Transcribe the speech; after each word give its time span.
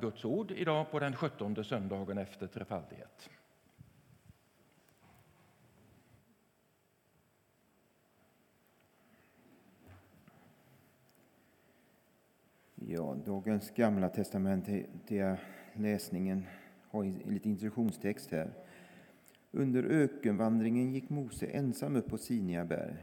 Guds 0.00 0.24
ord 0.24 0.50
idag 0.50 0.90
på 0.90 0.98
den 0.98 1.16
sjuttonde 1.16 1.64
söndagen 1.64 2.18
efter 2.18 2.46
trefaldighet. 2.46 3.30
Ja, 12.74 13.16
dagens 13.26 13.70
gamla 13.70 14.08
testamentliga 14.08 15.38
läsningen 15.74 16.46
har 16.88 17.04
lite 17.04 17.48
introduktionstext 17.48 18.30
här. 18.30 18.52
Under 19.50 19.82
ökenvandringen 19.82 20.92
gick 20.92 21.10
Mose 21.10 21.46
ensam 21.46 21.96
upp 21.96 22.08
på 22.08 22.18
Sinia 22.18 22.64
berg. 22.64 22.96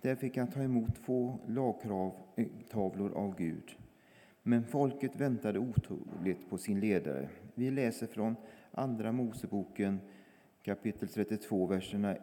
Där 0.00 0.14
fick 0.14 0.36
han 0.36 0.50
ta 0.50 0.62
emot 0.62 1.04
två 1.06 1.38
lagtavlor 1.46 3.10
eh, 3.10 3.16
av 3.16 3.36
Gud. 3.36 3.76
Men 4.42 4.64
folket 4.64 5.16
väntade 5.16 5.58
otåligt 5.58 6.48
på 6.50 6.58
sin 6.58 6.80
ledare. 6.80 7.28
Vi 7.54 7.70
läser 7.70 8.06
från 8.06 8.36
Andra 8.70 9.12
Moseboken 9.12 10.00
kapitel 10.62 11.08
32, 11.08 11.66
verserna 11.66 12.14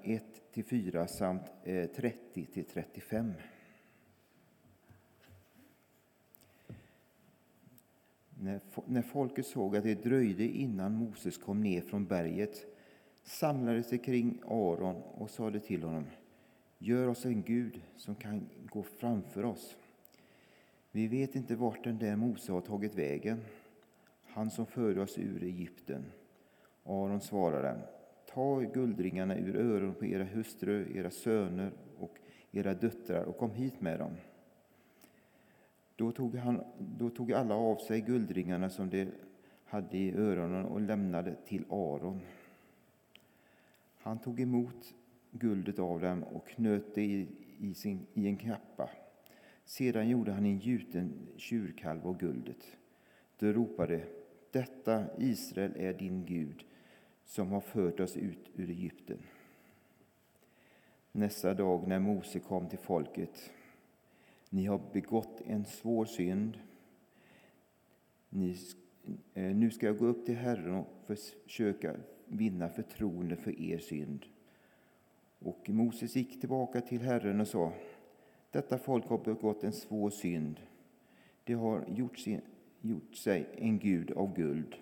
1-4 0.53 1.07
samt 1.07 1.41
eh, 1.63 1.73
30-35. 1.73 3.33
När 8.85 9.01
folket 9.01 9.45
såg 9.45 9.77
att 9.77 9.83
det 9.83 10.03
dröjde 10.03 10.43
innan 10.43 10.93
Moses 10.93 11.37
kom 11.37 11.61
ner 11.61 11.81
från 11.81 12.05
berget 12.05 12.65
samlade 13.23 13.83
sig 13.83 13.97
kring 13.97 14.41
Aron 14.45 14.95
och 14.95 15.29
sade 15.29 15.59
till 15.59 15.83
honom 15.83 16.05
Gör 16.79 17.07
oss 17.07 17.25
en 17.25 17.41
Gud 17.41 17.81
som 17.95 18.15
kan 18.15 18.49
gå 18.65 18.83
framför 18.83 19.45
oss. 19.45 19.75
Vi 20.97 21.07
vet 21.07 21.35
inte 21.35 21.55
vart 21.55 21.83
den 21.83 21.97
där 21.97 22.15
Mose 22.15 22.51
har 22.51 22.61
tagit 22.61 22.95
vägen, 22.95 23.41
han 24.23 24.51
som 24.51 24.65
förde 24.65 25.01
oss 25.01 25.17
ur 25.17 25.43
Egypten. 25.43 26.05
Aron 26.83 27.21
svarade 27.21 27.79
Ta 28.29 28.59
guldringarna 28.59 29.37
ur 29.37 29.55
öronen 29.55 29.95
på 29.95 30.05
era 30.05 30.23
hustrur, 30.23 30.97
era 30.97 31.11
söner 31.11 31.71
och 31.99 32.17
era 32.51 32.73
döttrar 32.73 33.23
och 33.23 33.37
kom 33.37 33.51
hit 33.51 33.81
med 33.81 33.99
dem. 33.99 34.11
Då 35.95 36.11
tog, 36.11 36.35
han, 36.35 36.63
då 36.79 37.09
tog 37.09 37.33
alla 37.33 37.55
av 37.55 37.75
sig 37.75 38.01
guldringarna 38.01 38.69
som 38.69 38.89
de 38.89 39.11
hade 39.65 39.97
i 39.97 40.15
öronen 40.15 40.65
och 40.65 40.81
lämnade 40.81 41.35
till 41.45 41.65
Aron. 41.69 42.21
Han 43.97 44.19
tog 44.19 44.39
emot 44.39 44.93
guldet 45.31 45.79
av 45.79 46.01
dem 46.01 46.23
och 46.23 46.47
knöt 46.47 46.95
det 46.95 47.05
i, 47.05 47.27
i, 47.59 47.73
sin, 47.73 48.05
i 48.13 48.27
en 48.27 48.37
kappa. 48.37 48.89
Sedan 49.67 50.09
gjorde 50.09 50.31
han 50.31 50.45
en 50.45 50.59
gjuten 50.59 51.27
tjurkalv 51.37 52.07
av 52.07 52.17
guldet. 52.17 52.77
De 53.39 53.53
ropade 53.53 54.03
Detta 54.51 55.05
Israel 55.17 55.73
är 55.75 55.93
din 55.93 56.25
Gud 56.25 56.63
som 57.25 57.51
har 57.51 57.61
fört 57.61 57.99
oss 57.99 58.17
ut 58.17 58.49
ur 58.55 58.69
Egypten. 58.69 59.17
Nästa 61.11 61.53
dag 61.53 61.87
när 61.87 61.99
Mose 61.99 62.39
kom 62.39 62.69
till 62.69 62.79
folket 62.79 63.51
ni 64.49 64.65
har 64.65 64.81
begått 64.93 65.41
en 65.45 65.65
svår 65.65 66.05
synd. 66.05 66.59
Ni, 68.29 68.57
eh, 69.33 69.55
nu 69.55 69.71
ska 69.71 69.85
jag 69.85 69.97
gå 69.97 70.05
upp 70.05 70.25
till 70.25 70.35
Herren 70.35 70.75
och 70.75 70.87
försöka 71.05 71.95
vinna 72.25 72.69
förtroende 72.69 73.35
för 73.35 73.61
er 73.61 73.77
synd. 73.77 74.25
Och 75.39 75.69
Moses 75.69 76.15
gick 76.15 76.39
tillbaka 76.39 76.81
till 76.81 77.01
Herren 77.01 77.41
och 77.41 77.47
sa 77.47 77.73
detta 78.51 78.77
folk 78.77 79.05
har 79.05 79.17
begått 79.17 79.63
en 79.63 79.73
svår 79.73 80.09
synd. 80.09 80.59
De 81.43 81.53
har 81.53 81.85
gjort, 81.87 82.19
sin, 82.19 82.41
gjort 82.81 83.15
sig 83.15 83.49
en 83.57 83.79
gud 83.79 84.11
av 84.11 84.35
guld. 84.35 84.75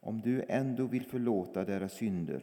Om 0.00 0.20
du 0.20 0.44
ändå 0.48 0.86
vill 0.86 1.04
förlåta 1.04 1.64
deras 1.64 1.92
synder 1.92 2.42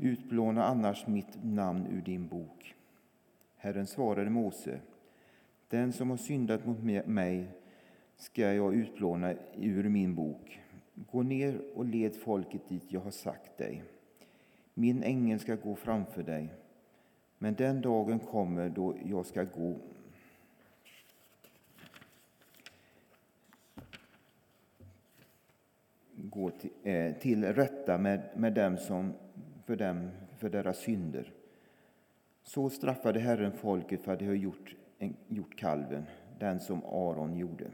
utplåna 0.00 0.64
annars 0.64 1.06
mitt 1.06 1.44
namn 1.44 1.86
ur 1.86 2.02
din 2.02 2.28
bok. 2.28 2.74
Herren 3.56 3.86
svarade 3.86 4.30
Mose, 4.30 4.80
den 5.68 5.92
som 5.92 6.10
har 6.10 6.16
syndat 6.16 6.66
mot 6.66 6.78
mig 7.06 7.46
ska 8.16 8.52
jag 8.52 8.74
utplåna 8.74 9.34
ur 9.56 9.88
min 9.88 10.14
bok. 10.14 10.60
Gå 10.94 11.22
ner 11.22 11.60
och 11.74 11.84
led 11.84 12.16
folket 12.16 12.68
dit 12.68 12.84
jag 12.88 13.00
har 13.00 13.10
sagt 13.10 13.58
dig. 13.58 13.82
Min 14.74 15.02
ängel 15.02 15.40
ska 15.40 15.54
gå 15.54 15.74
framför 15.74 16.22
dig, 16.22 16.48
men 17.38 17.54
den 17.54 17.80
dagen 17.80 18.18
kommer 18.18 18.68
då 18.68 18.96
jag 19.04 19.26
ska 19.26 19.44
gå 19.44 19.76
gå 26.34 26.50
till, 26.50 26.70
eh, 26.82 27.12
till 27.12 27.44
rätta 27.44 27.98
med, 27.98 28.28
med 28.36 28.52
dem 28.52 28.78
som, 28.78 29.12
för, 29.64 29.76
dem, 29.76 30.10
för 30.38 30.48
deras 30.48 30.78
synder. 30.78 31.32
Så 32.42 32.70
straffade 32.70 33.20
Herren 33.20 33.52
folket 33.52 34.02
för 34.02 34.12
att 34.12 34.18
de 34.18 34.26
har 34.26 34.34
gjort, 34.34 34.74
gjort 35.28 35.56
kalven, 35.56 36.04
den 36.38 36.60
som 36.60 36.84
Aron 36.84 37.36
gjorde. 37.36 37.64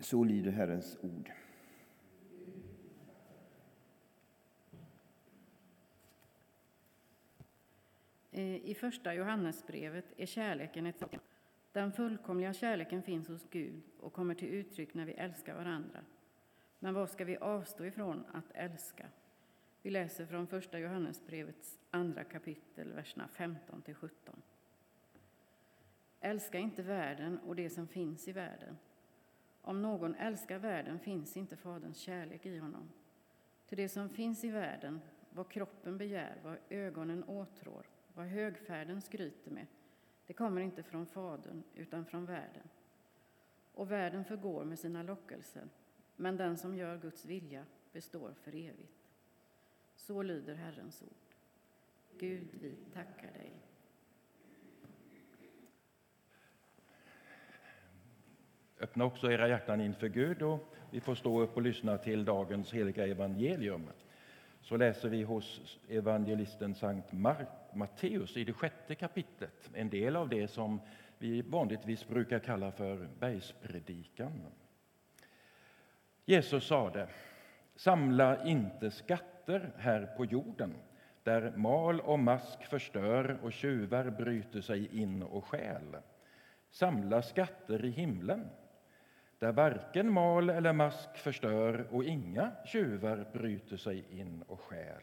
Så 0.00 0.24
lyder 0.24 0.50
Herrens 0.50 0.96
ord. 1.02 1.30
I 8.38 8.74
första 8.74 9.14
Johannesbrevet 9.14 10.04
är 10.16 10.26
kärleken 10.26 10.86
ett 10.86 11.04
Den 11.72 11.92
fullkomliga 11.92 12.52
kärleken 12.52 13.02
finns 13.02 13.28
hos 13.28 13.46
Gud 13.50 13.82
och 14.00 14.12
kommer 14.12 14.34
till 14.34 14.48
uttryck 14.48 14.94
när 14.94 15.04
vi 15.04 15.12
älskar 15.12 15.54
varandra. 15.54 16.00
Men 16.78 16.94
vad 16.94 17.10
ska 17.10 17.24
vi 17.24 17.36
avstå 17.36 17.84
ifrån 17.84 18.24
att 18.32 18.50
älska? 18.54 19.06
Vi 19.82 19.90
läser 19.90 20.26
från 20.26 20.46
Första 20.46 20.78
Johannesbrevets 20.78 21.78
andra 21.90 22.24
kapitel, 22.24 22.92
verserna 22.92 23.28
15 23.28 23.82
till 23.82 23.94
17. 23.94 24.42
Älska 26.20 26.58
inte 26.58 26.82
världen 26.82 27.38
och 27.38 27.56
det 27.56 27.70
som 27.70 27.88
finns 27.88 28.28
i 28.28 28.32
världen. 28.32 28.78
Om 29.62 29.82
någon 29.82 30.14
älskar 30.14 30.58
världen 30.58 30.98
finns 30.98 31.36
inte 31.36 31.56
Faderns 31.56 31.98
kärlek 31.98 32.46
i 32.46 32.58
honom. 32.58 32.88
Till 33.66 33.78
det 33.78 33.88
som 33.88 34.08
finns 34.08 34.44
i 34.44 34.50
världen, 34.50 35.00
vad 35.30 35.50
kroppen 35.50 35.98
begär, 35.98 36.40
vad 36.44 36.58
ögonen 36.68 37.24
åtrår, 37.24 37.86
vad 38.18 38.26
högfärden 38.26 39.00
skryter 39.00 39.50
med, 39.50 39.66
det 40.26 40.32
kommer 40.32 40.60
inte 40.60 40.82
från 40.82 41.06
Fadern 41.06 41.62
utan 41.74 42.04
från 42.06 42.26
världen. 42.26 42.68
Och 43.72 43.90
världen 43.90 44.24
förgår 44.24 44.64
med 44.64 44.78
sina 44.78 45.02
lockelser, 45.02 45.68
men 46.16 46.36
den 46.36 46.56
som 46.56 46.76
gör 46.76 46.98
Guds 46.98 47.24
vilja 47.24 47.64
består 47.92 48.34
för 48.42 48.54
evigt. 48.54 49.10
Så 49.96 50.22
lyder 50.22 50.54
Herrens 50.54 51.02
ord. 51.02 51.34
Gud, 52.18 52.48
vi 52.60 52.76
tackar 52.94 53.32
dig. 53.32 53.52
Öppna 58.80 59.04
också 59.04 59.32
era 59.32 59.48
hjärtan 59.48 59.80
inför 59.80 60.08
Gud 60.08 60.42
och 60.42 60.74
vi 60.90 61.00
får 61.00 61.14
stå 61.14 61.40
upp 61.40 61.56
och 61.56 61.62
lyssna 61.62 61.98
till 61.98 62.24
dagens 62.24 62.72
heliga 62.74 63.06
evangelium. 63.06 63.88
Så 64.68 64.76
läser 64.76 65.08
vi 65.08 65.22
hos 65.22 65.78
evangelisten 65.88 66.74
Sankt 66.74 67.12
Matteus 67.72 68.36
i 68.36 68.44
det 68.44 68.52
sjätte 68.52 68.94
kapitlet 68.94 69.70
en 69.74 69.90
del 69.90 70.16
av 70.16 70.28
det 70.28 70.48
som 70.48 70.80
vi 71.18 71.42
vanligtvis 71.42 72.08
brukar 72.08 72.38
kalla 72.38 72.72
för 72.72 73.08
bergspredikan. 73.18 74.42
Jesus 76.24 76.66
sade 76.66 77.08
Samla 77.76 78.46
inte 78.46 78.90
skatter 78.90 79.72
här 79.76 80.06
på 80.06 80.24
jorden 80.24 80.74
där 81.22 81.56
mal 81.56 82.00
och 82.00 82.18
mask 82.18 82.64
förstör 82.64 83.38
och 83.42 83.52
tjuvar 83.52 84.10
bryter 84.10 84.60
sig 84.60 85.00
in 85.00 85.22
och 85.22 85.44
stjäl. 85.44 85.96
Samla 86.70 87.22
skatter 87.22 87.84
i 87.84 87.90
himlen 87.90 88.50
där 89.38 89.52
varken 89.52 90.12
mal 90.12 90.50
eller 90.50 90.72
mask 90.72 91.16
förstör 91.16 91.86
och 91.90 92.04
inga 92.04 92.52
tjuvar 92.64 93.26
bryter 93.32 93.76
sig 93.76 94.04
in 94.10 94.42
och 94.42 94.60
stjäl. 94.60 95.02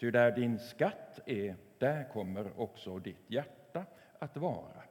Ty 0.00 0.10
där 0.10 0.32
din 0.32 0.58
skatt 0.58 1.20
är, 1.26 1.56
där 1.78 2.04
kommer 2.12 2.60
också 2.60 2.98
ditt 2.98 3.24
hjärta 3.30 3.84
att 4.18 4.36
vara. 4.36 4.82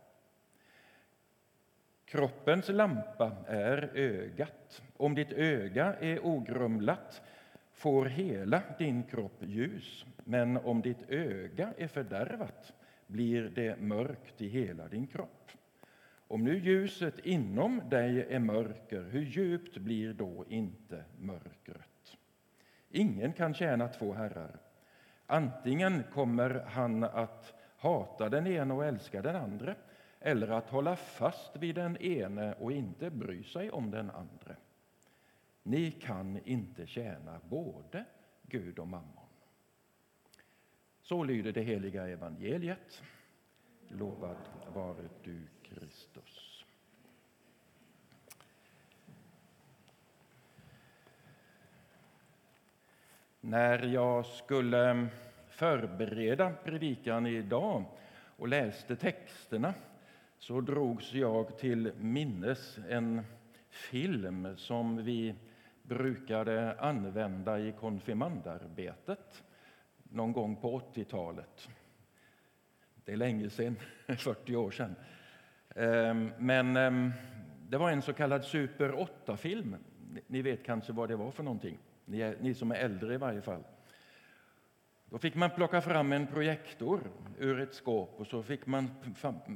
Kroppens 2.05 2.69
lampa 2.69 3.31
är 3.47 3.91
ögat. 3.93 4.83
Om 4.97 5.15
ditt 5.15 5.31
öga 5.31 5.93
är 5.93 6.25
ogrumlat 6.25 7.21
får 7.71 8.05
hela 8.05 8.63
din 8.77 9.03
kropp 9.03 9.43
ljus, 9.43 10.05
men 10.23 10.57
om 10.57 10.81
ditt 10.81 11.09
öga 11.09 11.73
är 11.77 11.87
fördärvat 11.87 12.73
blir 13.07 13.49
det 13.49 13.79
mörkt 13.79 14.41
i 14.41 14.47
hela 14.47 14.87
din 14.87 15.07
kropp. 15.07 15.36
Om 16.27 16.43
nu 16.43 16.57
ljuset 16.59 17.19
inom 17.19 17.89
dig 17.89 18.25
är 18.29 18.39
mörker, 18.39 19.01
hur 19.01 19.21
djupt 19.21 19.77
blir 19.77 20.13
då 20.13 20.45
inte 20.49 21.03
mörkret? 21.19 22.17
Ingen 22.89 23.33
kan 23.33 23.53
tjäna 23.53 23.87
två 23.87 24.13
herrar. 24.13 24.59
Antingen 25.25 26.03
kommer 26.13 26.49
han 26.49 27.03
att 27.03 27.53
hata 27.77 28.29
den 28.29 28.47
ene 28.47 28.73
och 28.73 28.85
älska 28.85 29.21
den 29.21 29.35
andra 29.35 29.75
eller 30.19 30.47
att 30.47 30.69
hålla 30.69 30.95
fast 30.95 31.55
vid 31.55 31.75
den 31.75 31.97
ene 31.97 32.53
och 32.53 32.71
inte 32.71 33.09
bry 33.09 33.43
sig 33.43 33.71
om 33.71 33.91
den 33.91 34.09
andra. 34.09 34.55
Ni 35.63 35.91
kan 35.91 36.39
inte 36.45 36.87
tjäna 36.87 37.39
både 37.49 38.05
Gud 38.41 38.79
och 38.79 38.87
mammon. 38.87 39.27
Så 41.01 41.23
lyder 41.23 41.51
det 41.51 41.61
heliga 41.61 42.07
evangeliet. 42.07 43.03
Lovad 43.87 44.37
vare 44.73 45.09
du, 45.23 45.41
Kristus. 45.79 46.65
När 53.41 53.83
jag 53.83 54.25
skulle 54.25 55.07
förbereda 55.49 56.53
predikan 56.63 57.27
idag 57.27 57.83
och 58.37 58.47
läste 58.47 58.95
texterna 58.95 59.73
så 60.37 60.61
drogs 60.61 61.13
jag 61.13 61.57
till 61.57 61.91
minnes 61.97 62.77
en 62.89 63.23
film 63.69 64.57
som 64.57 65.03
vi 65.03 65.35
brukade 65.83 66.79
använda 66.79 67.59
i 67.59 67.71
konfirmandarbetet 67.71 69.43
någon 70.03 70.33
gång 70.33 70.55
på 70.55 70.79
80-talet. 70.79 71.69
Det 73.05 73.11
är 73.11 73.17
länge 73.17 73.49
sedan, 73.49 73.75
40 74.17 74.55
år 74.55 74.71
sedan. 74.71 74.95
Ehm, 75.77 76.31
men 76.37 76.77
ehm, 76.77 77.11
det 77.69 77.77
var 77.77 77.91
en 77.91 78.01
så 78.01 78.13
kallad 78.13 78.43
Super 78.43 79.07
8-film. 79.25 79.75
Ni 80.27 80.41
vet 80.41 80.65
kanske 80.65 80.93
vad 80.93 81.09
det 81.09 81.15
var 81.15 81.31
för 81.31 81.43
någonting, 81.43 81.77
ni, 82.05 82.21
är, 82.21 82.37
ni 82.41 82.53
som 82.53 82.71
är 82.71 82.75
äldre 82.75 83.13
i 83.13 83.17
varje 83.17 83.41
fall. 83.41 83.63
Då 85.09 85.17
fick 85.17 85.35
man 85.35 85.49
plocka 85.49 85.81
fram 85.81 86.11
en 86.11 86.27
projektor 86.27 87.01
ur 87.37 87.59
ett 87.59 87.73
skåp 87.73 88.13
och 88.17 88.27
så 88.27 88.43
fick 88.43 88.65
man 88.65 88.89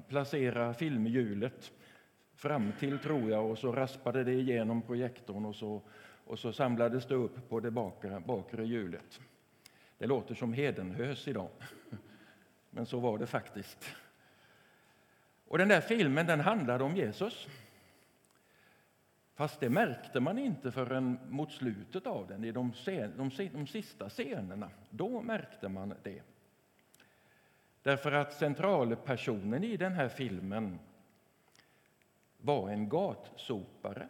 placera 0.07 0.73
filmhjulet 0.73 1.71
fram 2.35 2.71
till, 2.79 2.99
tror 2.99 3.29
jag, 3.29 3.51
och 3.51 3.57
så 3.57 3.71
raspade 3.71 4.23
det 4.23 4.33
igenom 4.33 4.81
projektorn 4.81 5.45
och 5.45 5.55
så, 5.55 5.81
och 6.25 6.39
så 6.39 6.53
samlades 6.53 7.05
det 7.05 7.15
upp 7.15 7.49
på 7.49 7.59
det 7.59 7.71
bakre, 7.71 8.19
bakre 8.19 8.65
hjulet. 8.65 9.19
Det 9.97 10.07
låter 10.07 10.35
som 10.35 10.53
hedenhös 10.53 11.27
idag, 11.27 11.49
men 12.69 12.85
så 12.85 12.99
var 12.99 13.17
det 13.17 13.27
faktiskt. 13.27 13.95
Och 15.51 15.57
Den 15.57 15.67
där 15.67 15.81
filmen 15.81 16.25
den 16.25 16.39
handlade 16.39 16.83
om 16.83 16.95
Jesus. 16.95 17.47
Fast 19.35 19.59
det 19.59 19.69
märkte 19.69 20.19
man 20.19 20.37
inte 20.37 20.71
förrän 20.71 21.19
mot 21.29 21.51
slutet 21.51 22.07
av 22.07 22.27
den, 22.27 22.43
i 22.43 22.51
de, 22.51 22.73
de, 23.17 23.49
de 23.53 23.67
sista 23.67 24.09
scenerna. 24.09 24.69
Då 24.89 25.21
märkte 25.21 25.69
man 25.69 25.93
det. 26.03 26.21
Därför 27.83 28.11
att 28.11 28.33
centralpersonen 28.33 29.63
i 29.63 29.77
den 29.77 29.93
här 29.93 30.09
filmen 30.09 30.79
var 32.37 32.69
en 32.69 32.89
gatsopare. 32.89 34.07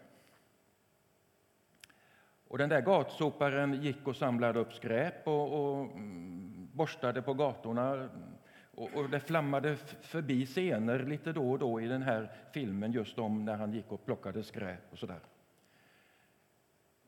Och 2.48 2.58
den 2.58 2.70
där 2.70 2.82
gatsoparen 2.82 3.84
gick 3.84 4.08
och 4.08 4.16
samlade 4.16 4.60
upp 4.60 4.74
skräp 4.74 5.28
och, 5.28 5.54
och 5.54 5.86
mm, 5.86 6.70
borstade 6.74 7.22
på 7.22 7.34
gatorna. 7.34 8.10
Och, 8.82 8.94
och, 8.94 9.10
det 9.10 9.20
flammade 9.20 9.76
förbi 10.02 10.46
scener 10.46 11.00
lite 11.00 11.34
då 11.34 11.52
och 11.52 11.60
då 11.60 11.82
i 11.82 11.88
den 11.88 12.02
här 12.02 12.32
filmen 12.54 12.92
just 12.92 13.20
om 13.20 13.46
när 13.46 13.58
han 13.58 13.74
gick 13.74 13.92
och 13.92 14.06
plockade 14.06 14.44
skräp 14.44 14.92
och 14.92 14.98
sådär. 14.98 15.20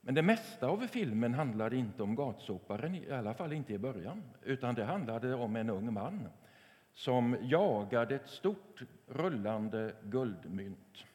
Men 0.02 0.16
det 0.16 0.22
mesta 0.22 0.68
av 0.68 0.88
filmen 0.88 1.34
handlade 1.34 1.76
inte 1.76 2.04
om 2.04 2.16
gatsoparen, 2.16 2.96
i 2.96 3.12
alla 3.12 3.34
fall 3.34 3.54
inte 3.54 3.74
i 3.74 3.78
början, 3.78 4.24
utan 4.44 4.76
det 4.76 4.84
handlade 4.84 5.34
om 5.34 5.56
en 5.56 5.70
ung 5.70 5.94
man 5.94 6.30
som 6.94 7.38
jagade 7.42 8.16
ett 8.16 8.28
stort 8.28 8.82
rullande 9.08 9.94
guldmynt 10.04 11.06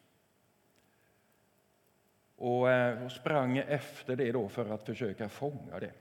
och, 2.36 2.70
eh, 2.70 3.04
och 3.04 3.12
sprang 3.12 3.58
efter 3.58 4.16
det 4.16 4.32
då 4.32 4.48
för 4.48 4.70
att 4.70 4.86
försöka 4.86 5.28
fånga 5.28 5.80
det. 5.80 5.92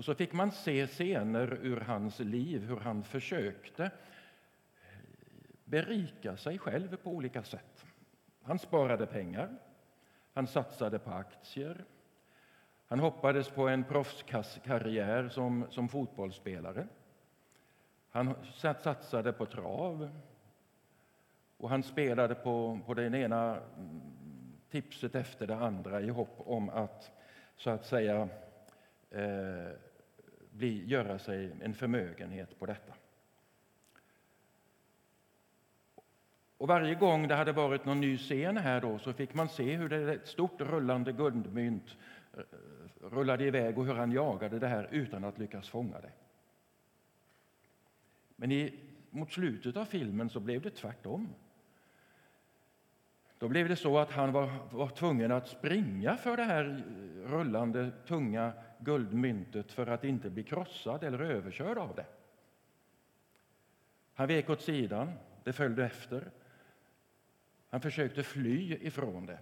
Och 0.00 0.04
så 0.04 0.14
fick 0.14 0.32
man 0.32 0.52
se 0.52 0.86
scener 0.86 1.58
ur 1.62 1.80
hans 1.80 2.18
liv, 2.18 2.62
hur 2.62 2.76
han 2.76 3.02
försökte 3.02 3.90
berika 5.64 6.36
sig 6.36 6.58
själv 6.58 6.96
på 6.96 7.10
olika 7.10 7.42
sätt. 7.42 7.84
Han 8.42 8.58
sparade 8.58 9.06
pengar, 9.06 9.56
han 10.34 10.46
satsade 10.46 10.98
på 10.98 11.10
aktier, 11.10 11.84
han 12.86 13.00
hoppades 13.00 13.48
på 13.48 13.68
en 13.68 13.84
proffskarriär 13.84 15.28
som, 15.28 15.66
som 15.70 15.88
fotbollsspelare. 15.88 16.86
Han 18.10 18.34
satsade 18.54 19.32
på 19.32 19.46
trav 19.46 20.20
och 21.56 21.70
han 21.70 21.82
spelade 21.82 22.34
på, 22.34 22.80
på 22.86 22.94
det 22.94 23.18
ena 23.18 23.58
tipset 24.70 25.14
efter 25.14 25.46
det 25.46 25.56
andra 25.56 26.00
i 26.00 26.08
hopp 26.08 26.36
om 26.38 26.68
att 26.68 27.10
så 27.56 27.70
att 27.70 27.86
säga 27.86 28.28
eh, 29.10 29.89
bli, 30.60 30.84
göra 30.86 31.18
sig 31.18 31.52
en 31.60 31.74
förmögenhet 31.74 32.58
på 32.58 32.66
detta. 32.66 32.92
Och 36.56 36.68
varje 36.68 36.94
gång 36.94 37.28
det 37.28 37.34
hade 37.34 37.52
varit 37.52 37.84
någon 37.84 38.00
ny 38.00 38.18
scen 38.18 38.56
här 38.56 38.80
då 38.80 38.98
så 38.98 39.12
fick 39.12 39.34
man 39.34 39.48
se 39.48 39.76
hur 39.76 39.88
det 39.88 40.14
ett 40.14 40.26
stort 40.26 40.60
rullande 40.60 41.12
guldmynt 41.12 41.96
eh, 42.36 42.42
rullade 43.00 43.44
iväg 43.44 43.78
och 43.78 43.86
hur 43.86 43.94
han 43.94 44.12
jagade 44.12 44.58
det 44.58 44.68
här 44.68 44.88
utan 44.90 45.24
att 45.24 45.38
lyckas 45.38 45.68
fånga 45.68 46.00
det. 46.00 46.12
Men 48.36 48.52
i, 48.52 48.74
mot 49.10 49.32
slutet 49.32 49.76
av 49.76 49.84
filmen 49.84 50.30
så 50.30 50.40
blev 50.40 50.62
det 50.62 50.70
tvärtom. 50.70 51.28
Då 53.38 53.48
blev 53.48 53.68
det 53.68 53.76
så 53.76 53.98
att 53.98 54.12
han 54.12 54.32
var, 54.32 54.50
var 54.70 54.88
tvungen 54.88 55.32
att 55.32 55.48
springa 55.48 56.16
för 56.16 56.36
det 56.36 56.44
här 56.44 56.64
eh, 56.64 57.30
rullande, 57.30 57.90
tunga 58.06 58.52
guldmyntet 58.80 59.72
för 59.72 59.86
att 59.86 60.04
inte 60.04 60.30
bli 60.30 60.42
krossad 60.42 61.04
eller 61.04 61.20
överkörd 61.20 61.78
av 61.78 61.94
det. 61.94 62.06
Han 64.14 64.28
vek 64.28 64.50
åt 64.50 64.62
sidan, 64.62 65.12
det 65.44 65.52
följde 65.52 65.84
efter. 65.84 66.30
Han 67.68 67.80
försökte 67.80 68.22
fly 68.22 68.76
ifrån 68.80 69.26
det 69.26 69.38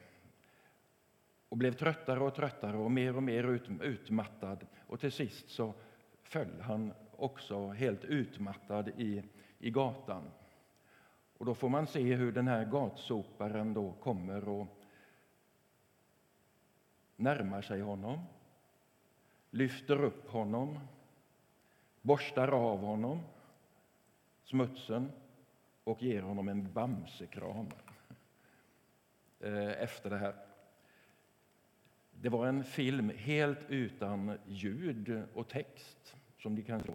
och 1.48 1.56
blev 1.56 1.72
tröttare 1.72 2.20
och 2.20 2.34
tröttare 2.34 2.76
och 2.76 2.90
mer 2.90 3.16
och 3.16 3.22
mer 3.22 3.44
ut, 3.44 3.68
utmattad. 3.82 4.66
Och 4.86 5.00
till 5.00 5.12
sist 5.12 5.50
så 5.50 5.74
föll 6.22 6.60
han 6.60 6.92
också 7.16 7.68
helt 7.68 8.04
utmattad 8.04 8.88
i, 8.88 9.22
i 9.58 9.70
gatan. 9.70 10.30
Och 11.38 11.46
då 11.46 11.54
får 11.54 11.68
man 11.68 11.86
se 11.86 12.14
hur 12.14 12.32
den 12.32 12.48
här 12.48 12.64
gatsoparen 12.64 13.74
då 13.74 13.92
kommer 13.92 14.48
och 14.48 14.66
närmar 17.16 17.62
sig 17.62 17.80
honom, 17.80 18.20
lyfter 19.50 20.04
upp 20.04 20.30
honom, 20.30 20.78
borstar 22.02 22.48
av 22.48 22.78
honom 22.78 23.20
smutsen 24.48 25.12
och 25.84 26.02
ger 26.02 26.22
honom 26.22 26.48
en 26.48 26.72
bamsekram 26.72 27.66
eh, 29.40 29.82
efter 29.82 30.10
det 30.10 30.18
här. 30.18 30.34
Det 32.10 32.28
var 32.28 32.46
en 32.46 32.64
film 32.64 33.12
helt 33.16 33.70
utan 33.70 34.38
ljud 34.46 35.22
och 35.34 35.48
text, 35.48 36.16
som 36.38 36.54
ni 36.54 36.62
kan 36.62 36.82
se. 36.82 36.92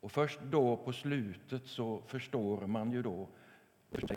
Och 0.00 0.12
först 0.12 0.40
då 0.42 0.76
på 0.76 0.92
slutet 0.92 1.66
så 1.66 2.02
förstår 2.06 2.66
man 2.66 2.92
ju 2.92 3.02
då 3.02 3.28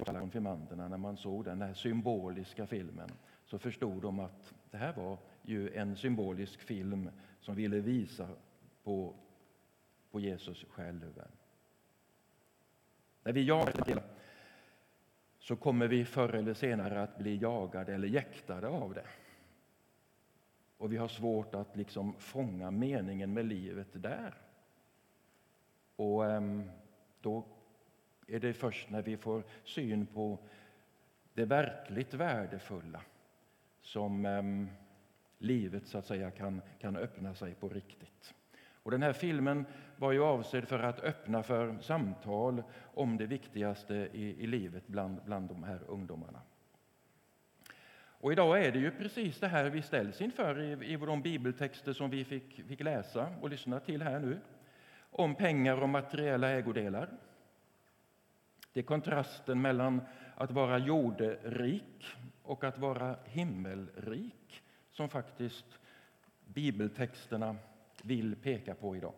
alla 0.08 0.20
konfirmanderna, 0.20 0.88
när 0.88 0.98
man 0.98 1.17
såg 1.17 1.46
den 1.46 1.62
här 1.62 1.74
symboliska 1.74 2.67
filmen, 2.67 3.12
så 3.46 3.60
förstod 3.60 4.01
de 4.01 4.20
att 4.20 4.53
det 4.72 4.77
här 4.77 4.94
var 4.94 5.17
ju 5.41 5.74
en 5.74 5.96
symbolisk 5.96 6.62
film 6.62 7.10
som 7.46 7.56
ville 7.56 7.80
visa 7.80 8.28
på, 8.84 9.14
på 10.12 10.20
Jesus 10.20 10.66
själv. 10.70 11.24
När 13.24 13.34
vi 13.34 13.44
jagar 13.44 14.04
så 15.40 15.56
kommer 15.56 15.88
vi 15.88 16.06
förr 16.06 16.36
eller 16.36 16.54
senare 16.54 17.04
att 17.04 17.18
bli 17.18 17.38
jagade 17.38 17.94
eller 17.94 18.08
jäktade 18.08 18.68
av 18.68 18.94
det. 18.94 19.06
Och 20.78 20.94
vi 20.94 20.98
har 20.98 21.08
svårt 21.08 21.56
att 21.56 21.75
liksom 21.75 22.14
fånga 22.20 22.72
meningen 22.72 23.34
med 23.34 23.46
livet 23.46 23.88
där. 23.94 24.34
Och 25.96 26.25
ehm, 26.25 26.72
då 27.22 27.46
är 28.28 28.40
det 28.40 28.54
först 28.54 28.90
när 28.90 29.02
vi 29.02 29.18
får 29.18 29.44
syn 29.64 30.06
på 30.06 30.40
det 31.34 31.46
verkligt 31.46 32.14
värdefulla 32.14 33.02
som 33.82 34.25
ehm, 34.25 34.70
livet 35.46 35.88
så 35.88 35.98
att 35.98 36.06
säga 36.06 36.32
kan, 36.32 36.62
kan 36.80 36.96
öppna 36.96 37.36
sig 37.36 37.56
på 37.56 37.70
riktigt. 37.70 38.34
Och 38.84 38.92
den 38.92 39.04
här 39.04 39.14
filmen 39.14 39.66
var 39.98 40.12
ju 40.12 40.24
avsedd 40.24 40.68
för 40.68 40.80
att 40.80 41.00
öppna 41.00 41.44
för 41.44 41.78
samtal 41.82 42.64
om 42.94 43.18
det 43.18 43.25
viktigaste 43.25 44.10
i, 44.14 44.44
i 44.44 44.48
livet 44.48 44.88
bland, 44.88 45.22
bland 45.25 45.50
de 45.50 45.64
här 45.64 45.80
ungdomarna. 45.88 46.42
Och 48.25 48.32
idag 48.32 48.66
är 48.66 48.72
det 48.72 48.80
ju 48.80 48.92
precis 48.92 49.40
det 49.40 49.48
här 49.48 49.70
vi 49.70 49.82
ställs 49.82 50.22
inför 50.22 50.62
i, 50.62 50.94
i 50.94 50.98
de 50.98 51.22
bibeltexter 51.22 51.94
som 51.94 52.10
vi 52.10 52.25
fick, 52.25 52.68
fick 52.68 52.80
läsa 52.80 53.28
och 53.42 53.50
lyssna 53.50 53.80
till 53.80 54.02
här 54.02 54.20
nu. 54.20 54.40
Om 55.12 55.36
pengar 55.36 55.82
och 55.82 55.90
materiella 55.90 56.50
ägodelar 56.50 57.10
Det 58.74 58.80
är 58.80 58.84
kontrasten 58.84 59.62
mellan 59.62 60.02
att 60.36 60.52
vara 60.52 60.78
jorderik 60.78 62.06
och 62.44 62.64
att 62.64 62.78
vara 62.78 63.16
himmelrik 63.25 64.64
som 64.96 65.10
faktiskt 65.10 65.80
bibeltexterna 66.46 67.56
vill 68.04 68.36
peka 68.36 68.75
på 68.75 68.96
idag. 68.96 69.14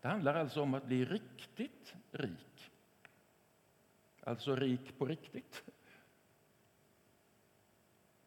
Det 0.00 0.08
handlar 0.08 0.34
alltså 0.34 0.62
om 0.62 0.74
att 0.74 0.86
bli 0.86 1.04
riktigt 1.04 1.94
rik. 2.10 2.70
Alltså 4.20 4.56
rik 4.56 4.98
på 4.98 5.06
riktigt. 5.06 5.62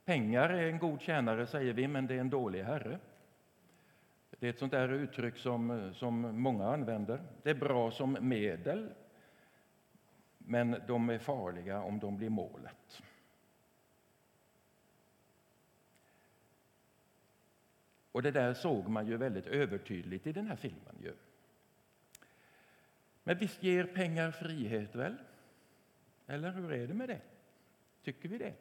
Pengar 0.05 0.49
är 0.49 0.67
en 0.67 0.79
god 0.79 1.01
tjänare, 1.01 1.47
säger 1.47 1.73
vi, 1.73 1.87
men 1.87 2.07
det 2.07 2.15
är 2.15 2.19
en 2.19 2.29
dålig 2.29 2.63
herre. 2.63 2.99
Det 4.29 4.45
är 4.45 4.49
ett 4.49 4.59
sånt 4.59 4.71
där 4.71 4.89
uttryck 4.89 5.37
som, 5.37 5.93
som 5.95 6.41
många 6.41 6.67
använder. 6.67 7.23
Det 7.43 7.49
är 7.49 7.55
bra 7.55 7.91
som 7.91 8.17
medel, 8.21 8.93
men 10.37 10.81
de 10.87 11.09
är 11.09 11.19
farliga 11.19 11.81
om 11.81 11.99
de 11.99 12.17
blir 12.17 12.29
målet. 12.29 13.01
Och 18.11 18.21
det 18.21 18.31
där 18.31 18.53
såg 18.53 18.87
man 18.87 19.07
ju 19.07 19.17
väldigt 19.17 19.47
övertydligt 19.47 20.27
i 20.27 20.31
den 20.31 20.47
här 20.47 20.55
filmen. 20.55 20.95
Ju. 21.03 21.13
Men 23.23 23.37
visst 23.37 23.63
ger 23.63 23.83
pengar 23.83 24.31
frihet, 24.31 24.95
väl? 24.95 25.15
Eller 26.27 26.51
hur 26.51 26.71
är 26.71 26.87
det 26.87 26.93
med 26.93 27.09
det? 27.09 27.21
Tycker 28.03 28.29
vi 28.29 28.37
det? 28.37 28.53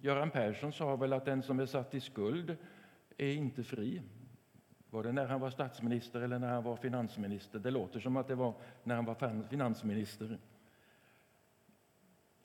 Göran 0.00 0.30
Persson 0.30 0.72
sa 0.72 0.96
väl 0.96 1.12
att 1.12 1.24
den 1.24 1.42
som 1.42 1.60
är 1.60 1.66
satt 1.66 1.94
i 1.94 2.00
skuld 2.00 2.56
är 3.16 3.32
inte 3.32 3.64
fri. 3.64 4.02
Var 4.90 5.02
det 5.02 5.12
när 5.12 5.26
han 5.26 5.40
var 5.40 5.50
statsminister 5.50 6.20
eller 6.20 6.38
när 6.38 6.48
han 6.48 6.64
var 6.64 6.76
finansminister? 6.76 7.58
Det 7.58 7.70
låter 7.70 8.00
som 8.00 8.16
att 8.16 8.28
det 8.28 8.34
var 8.34 8.54
när 8.84 8.94
han 8.94 9.04
var 9.04 9.44
finansminister. 9.48 10.38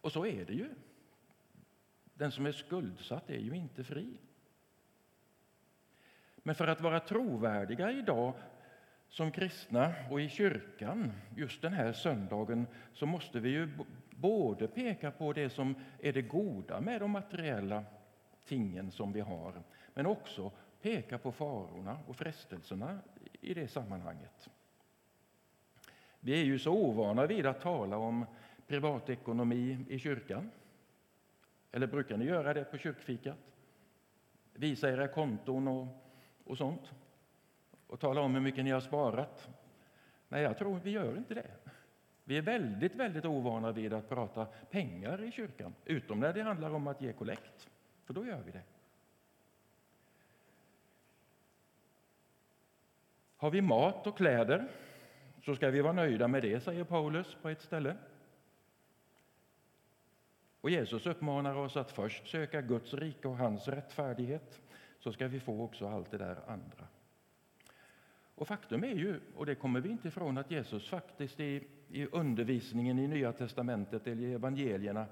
Och 0.01 0.11
så 0.11 0.25
är 0.25 0.45
det 0.45 0.53
ju. 0.53 0.69
Den 2.13 2.31
som 2.31 2.45
är 2.45 2.51
skuldsatt 2.51 3.29
är 3.29 3.39
ju 3.39 3.55
inte 3.55 3.83
fri. 3.83 4.17
Men 6.43 6.55
för 6.55 6.67
att 6.67 6.81
vara 6.81 6.99
trovärdiga 6.99 7.91
idag 7.91 8.33
som 9.09 9.31
kristna 9.31 9.93
och 10.09 10.21
i 10.21 10.29
kyrkan 10.29 11.11
just 11.35 11.61
den 11.61 11.73
här 11.73 11.93
söndagen 11.93 12.67
så 12.93 13.05
måste 13.05 13.39
vi 13.39 13.49
ju 13.49 13.69
både 14.09 14.67
peka 14.67 15.11
på 15.11 15.33
det 15.33 15.49
som 15.49 15.75
är 15.99 16.13
det 16.13 16.21
goda 16.21 16.81
med 16.81 17.01
de 17.01 17.11
materiella 17.11 17.83
tingen 18.45 18.91
som 18.91 19.13
vi 19.13 19.19
har 19.19 19.53
men 19.93 20.05
också 20.05 20.51
peka 20.81 21.17
på 21.17 21.31
farorna 21.31 21.99
och 22.07 22.15
frestelserna 22.15 22.99
i 23.41 23.53
det 23.53 23.67
sammanhanget. 23.67 24.49
Vi 26.19 26.41
är 26.41 26.45
ju 26.45 26.59
så 26.59 26.71
ovana 26.71 27.25
vid 27.25 27.45
att 27.45 27.61
tala 27.61 27.97
om 27.97 28.25
privatekonomi 28.67 29.85
i 29.89 29.99
kyrkan. 29.99 30.51
Eller 31.71 31.87
brukar 31.87 32.17
ni 32.17 32.25
göra 32.25 32.53
det 32.53 32.63
på 32.63 32.77
kyrkfikat? 32.77 33.37
Visa 34.53 34.89
era 34.89 35.07
konton 35.07 35.67
och, 35.67 35.87
och 36.45 36.57
sånt 36.57 36.91
och 37.87 37.99
tala 37.99 38.21
om 38.21 38.33
hur 38.33 38.41
mycket 38.41 38.63
ni 38.63 38.71
har 38.71 38.81
sparat. 38.81 39.49
Nej, 40.29 40.43
jag 40.43 40.57
tror 40.57 40.79
vi 40.83 40.91
gör 40.91 41.17
inte 41.17 41.33
det. 41.33 41.51
Vi 42.23 42.37
är 42.37 42.41
väldigt, 42.41 42.95
väldigt 42.95 43.25
ovana 43.25 43.71
vid 43.71 43.93
att 43.93 44.09
prata 44.09 44.45
pengar 44.45 45.23
i 45.23 45.31
kyrkan, 45.31 45.73
utom 45.85 46.19
när 46.19 46.33
det 46.33 46.41
handlar 46.41 46.73
om 46.73 46.87
att 46.87 47.01
ge 47.01 47.13
kollekt, 47.13 47.69
för 48.05 48.13
då 48.13 48.25
gör 48.25 48.41
vi 48.45 48.51
det. 48.51 48.63
Har 53.37 53.51
vi 53.51 53.61
mat 53.61 54.07
och 54.07 54.17
kläder 54.17 54.67
så 55.45 55.55
ska 55.55 55.69
vi 55.69 55.81
vara 55.81 55.93
nöjda 55.93 56.27
med 56.27 56.41
det, 56.41 56.59
säger 56.59 56.83
Paulus 56.83 57.37
på 57.41 57.49
ett 57.49 57.61
ställe. 57.61 57.97
Och 60.61 60.69
Jesus 60.69 61.05
uppmanar 61.05 61.55
oss 61.55 61.77
att 61.77 61.91
först 61.91 62.27
söka 62.27 62.61
Guds 62.61 62.93
rike 62.93 63.27
och 63.27 63.37
hans 63.37 63.67
rättfärdighet, 63.67 64.61
så 65.01 65.13
ska 65.13 65.27
vi 65.27 65.39
få 65.39 65.63
också 65.63 65.87
allt 65.87 66.11
det 66.11 66.17
där 66.17 66.39
andra. 66.47 66.87
Och 68.35 68.47
faktum 68.47 68.83
är 68.83 68.95
ju, 68.95 69.19
och 69.35 69.45
det 69.45 69.55
kommer 69.55 69.81
vi 69.81 69.89
inte 69.89 70.07
ifrån, 70.07 70.37
att 70.37 70.51
Jesus 70.51 70.89
faktiskt 70.89 71.39
i, 71.39 71.67
i 71.89 72.05
undervisningen 72.05 72.99
i 72.99 73.07
Nya 73.07 73.33
testamentet 73.33 74.07
eller 74.07 74.23
i 74.23 74.33
evangelierna 74.33 75.05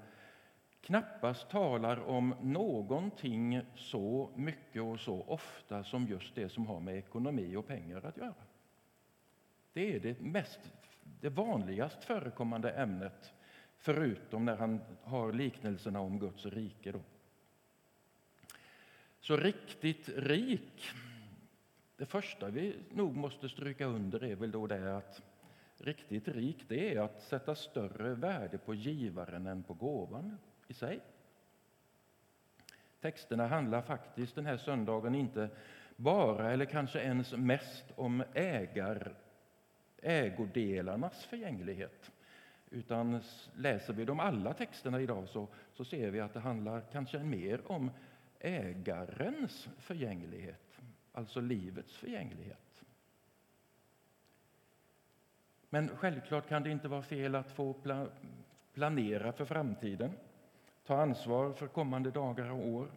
knappast 0.80 1.50
talar 1.50 2.00
om 2.08 2.34
någonting 2.40 3.62
så 3.74 4.30
mycket 4.36 4.82
och 4.82 5.00
så 5.00 5.22
ofta 5.22 5.84
som 5.84 6.06
just 6.06 6.34
det 6.34 6.48
som 6.48 6.66
har 6.66 6.80
med 6.80 6.96
ekonomi 6.96 7.56
och 7.56 7.66
pengar 7.66 8.06
att 8.06 8.16
göra. 8.16 8.34
Det 9.72 9.96
är 9.96 10.00
det 10.00 10.20
mest, 10.20 10.72
det 11.20 11.28
vanligast 11.28 12.04
förekommande 12.04 12.70
ämnet 12.70 13.34
förutom 13.76 14.44
när 14.44 14.56
han 14.56 14.80
har 15.02 15.32
liknelserna 15.32 16.00
om 16.00 16.18
Guds 16.18 16.46
rike. 16.46 16.92
Då. 16.92 17.00
Så 19.20 19.36
riktigt 19.36 20.08
rik 20.16 20.90
det 21.96 22.06
första 22.06 22.48
vi 22.48 22.76
nog 22.90 23.16
måste 23.16 23.48
stryka 23.48 23.86
under 23.86 24.24
är 24.24 24.34
väl 24.36 24.50
då 24.50 24.66
det 24.66 24.96
att 24.96 25.22
riktigt 25.78 26.28
rik 26.28 26.64
det 26.68 26.94
är 26.94 27.00
att 27.00 27.22
sätta 27.22 27.54
större 27.54 28.14
värde 28.14 28.58
på 28.58 28.74
givaren 28.74 29.46
än 29.46 29.62
på 29.62 29.74
gåvan 29.74 30.38
i 30.68 30.74
sig. 30.74 31.00
Texterna 33.00 33.46
handlar 33.46 33.82
faktiskt 33.82 34.34
den 34.34 34.46
här 34.46 34.56
söndagen 34.56 35.14
inte 35.14 35.48
bara 35.96 36.52
eller 36.52 36.64
kanske 36.64 37.00
ens 37.00 37.32
mest 37.32 37.84
om 37.96 38.24
ägar, 38.34 39.14
ägodelarnas 40.02 41.24
förgänglighet. 41.24 42.12
Utan 42.70 43.20
läser 43.54 43.92
vi 43.92 44.04
de 44.04 44.20
alla 44.20 44.54
texterna 44.54 45.00
idag 45.00 45.28
så, 45.28 45.48
så 45.72 45.84
ser 45.84 46.10
vi 46.10 46.20
att 46.20 46.34
det 46.34 46.40
handlar 46.40 46.80
kanske 46.92 47.18
mer 47.18 47.60
om 47.72 47.90
ägarens 48.40 49.68
förgänglighet 49.78 50.70
alltså 51.12 51.40
livets 51.40 51.96
förgänglighet. 51.96 52.84
Men 55.70 55.96
självklart 55.96 56.48
kan 56.48 56.62
det 56.62 56.70
inte 56.70 56.88
vara 56.88 57.02
fel 57.02 57.34
att 57.34 57.50
få 57.50 57.74
planera 58.72 59.32
för 59.32 59.44
framtiden, 59.44 60.12
ta 60.84 61.02
ansvar 61.02 61.52
för 61.52 61.66
kommande 61.66 62.10
dagar 62.10 62.50
och 62.50 62.68
år, 62.68 62.90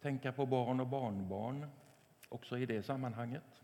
tänka 0.00 0.32
på 0.32 0.46
barn 0.46 0.80
och 0.80 0.86
barnbarn 0.86 1.70
också 2.28 2.58
i 2.58 2.66
det 2.66 2.82
sammanhanget. 2.82 3.62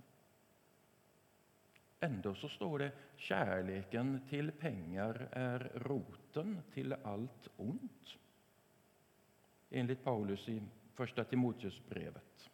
Ändå 2.01 2.35
så 2.35 2.49
står 2.49 2.79
det 2.79 2.93
kärleken 3.17 4.21
till 4.29 4.53
pengar 4.53 5.29
är 5.33 5.73
roten 5.75 6.61
till 6.75 6.93
allt 6.93 7.49
ont. 7.57 8.17
Enligt 9.71 10.05
Paulus 10.05 10.49
i 10.49 10.63
Första 11.01 11.25
Timoteusbrevet. 11.25 12.51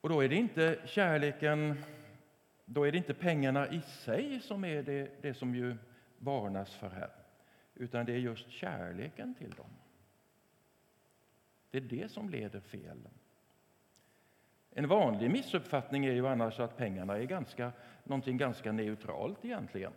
Och 0.00 0.08
då 0.08 0.24
är 0.24 0.28
det 0.28 0.34
inte 0.34 0.78
kärleken, 0.84 1.84
då 2.64 2.84
är 2.84 2.92
det 2.92 2.98
inte 2.98 3.14
pengarna 3.14 3.68
i 3.68 3.80
sig 3.80 4.40
som 4.40 4.64
är 4.64 4.82
det, 4.82 5.22
det 5.22 5.34
som 5.34 5.54
ju 5.54 5.76
varnas 6.18 6.74
för 6.74 6.88
här, 6.88 7.10
utan 7.74 8.06
det 8.06 8.12
är 8.12 8.18
just 8.18 8.50
kärleken 8.50 9.34
till 9.34 9.50
dem. 9.50 9.70
Det 11.70 11.78
är 11.78 11.82
det 11.82 12.10
som 12.10 12.30
leder 12.30 12.60
fel. 12.60 13.08
En 14.70 14.88
vanlig 14.88 15.30
missuppfattning 15.30 16.04
är 16.06 16.12
ju 16.12 16.26
annars 16.26 16.60
att 16.60 16.76
pengarna 16.76 17.18
är 17.18 17.24
ganska, 17.24 17.72
någonting 18.04 18.36
ganska 18.36 18.72
neutralt 18.72 19.44
egentligen. 19.44 19.92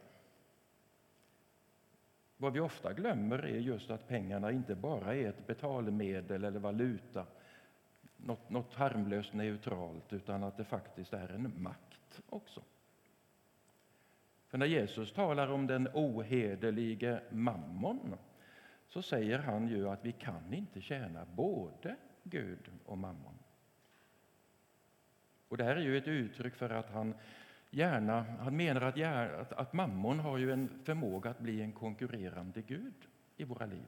Vad 2.37 2.53
vi 2.53 2.59
ofta 2.59 2.93
glömmer 2.93 3.39
är 3.39 3.59
just 3.59 3.89
att 3.89 4.07
pengarna 4.07 4.51
inte 4.51 4.75
bara 4.75 5.15
är 5.15 5.29
ett 5.29 5.47
betalmedel 5.47 6.43
eller 6.43 6.59
valuta 6.59 7.25
något, 8.17 8.49
något 8.49 8.73
harmlöst 8.73 9.33
neutralt, 9.33 10.13
utan 10.13 10.43
att 10.43 10.57
det 10.57 10.63
faktiskt 10.63 11.13
är 11.13 11.29
en 11.29 11.63
makt 11.63 12.21
också. 12.29 12.61
För 14.47 14.57
när 14.57 14.65
Jesus 14.65 15.13
talar 15.13 15.47
om 15.47 15.67
den 15.67 15.89
ohederlige 15.93 17.21
mammon 17.29 18.15
så 18.87 19.01
säger 19.01 19.39
han 19.39 19.67
ju 19.67 19.89
att 19.89 20.05
vi 20.05 20.11
kan 20.11 20.53
inte 20.53 20.81
tjäna 20.81 21.25
både 21.25 21.95
Gud 22.23 22.69
och 22.85 22.97
mammon. 22.97 23.33
Och 25.47 25.57
det 25.57 25.63
här 25.63 25.75
är 25.75 25.81
ju 25.81 25.97
ett 25.97 26.07
uttryck 26.07 26.55
för 26.55 26.69
att 26.69 26.89
han 26.89 27.13
gärna, 27.69 28.25
han 28.39 28.57
menar 28.57 28.81
att, 28.81 28.97
att, 28.97 29.53
att 29.53 29.73
mammon 29.73 30.19
har 30.19 30.37
ju 30.37 30.51
en 30.51 30.69
förmåga 30.83 31.29
att 31.29 31.39
bli 31.39 31.61
en 31.61 31.71
konkurrerande 31.71 32.61
Gud 32.61 33.07
i 33.37 33.43
våra 33.43 33.65
liv. 33.65 33.87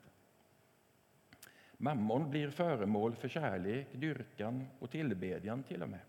Mammon 1.78 2.30
blir 2.30 2.50
föremål 2.50 3.16
för 3.16 3.28
kärlek, 3.28 3.88
dyrkan 3.94 4.68
och 4.80 4.92
tillbedjan 4.92 5.64
till 5.64 5.84
och 5.84 5.90
med. 5.90 6.00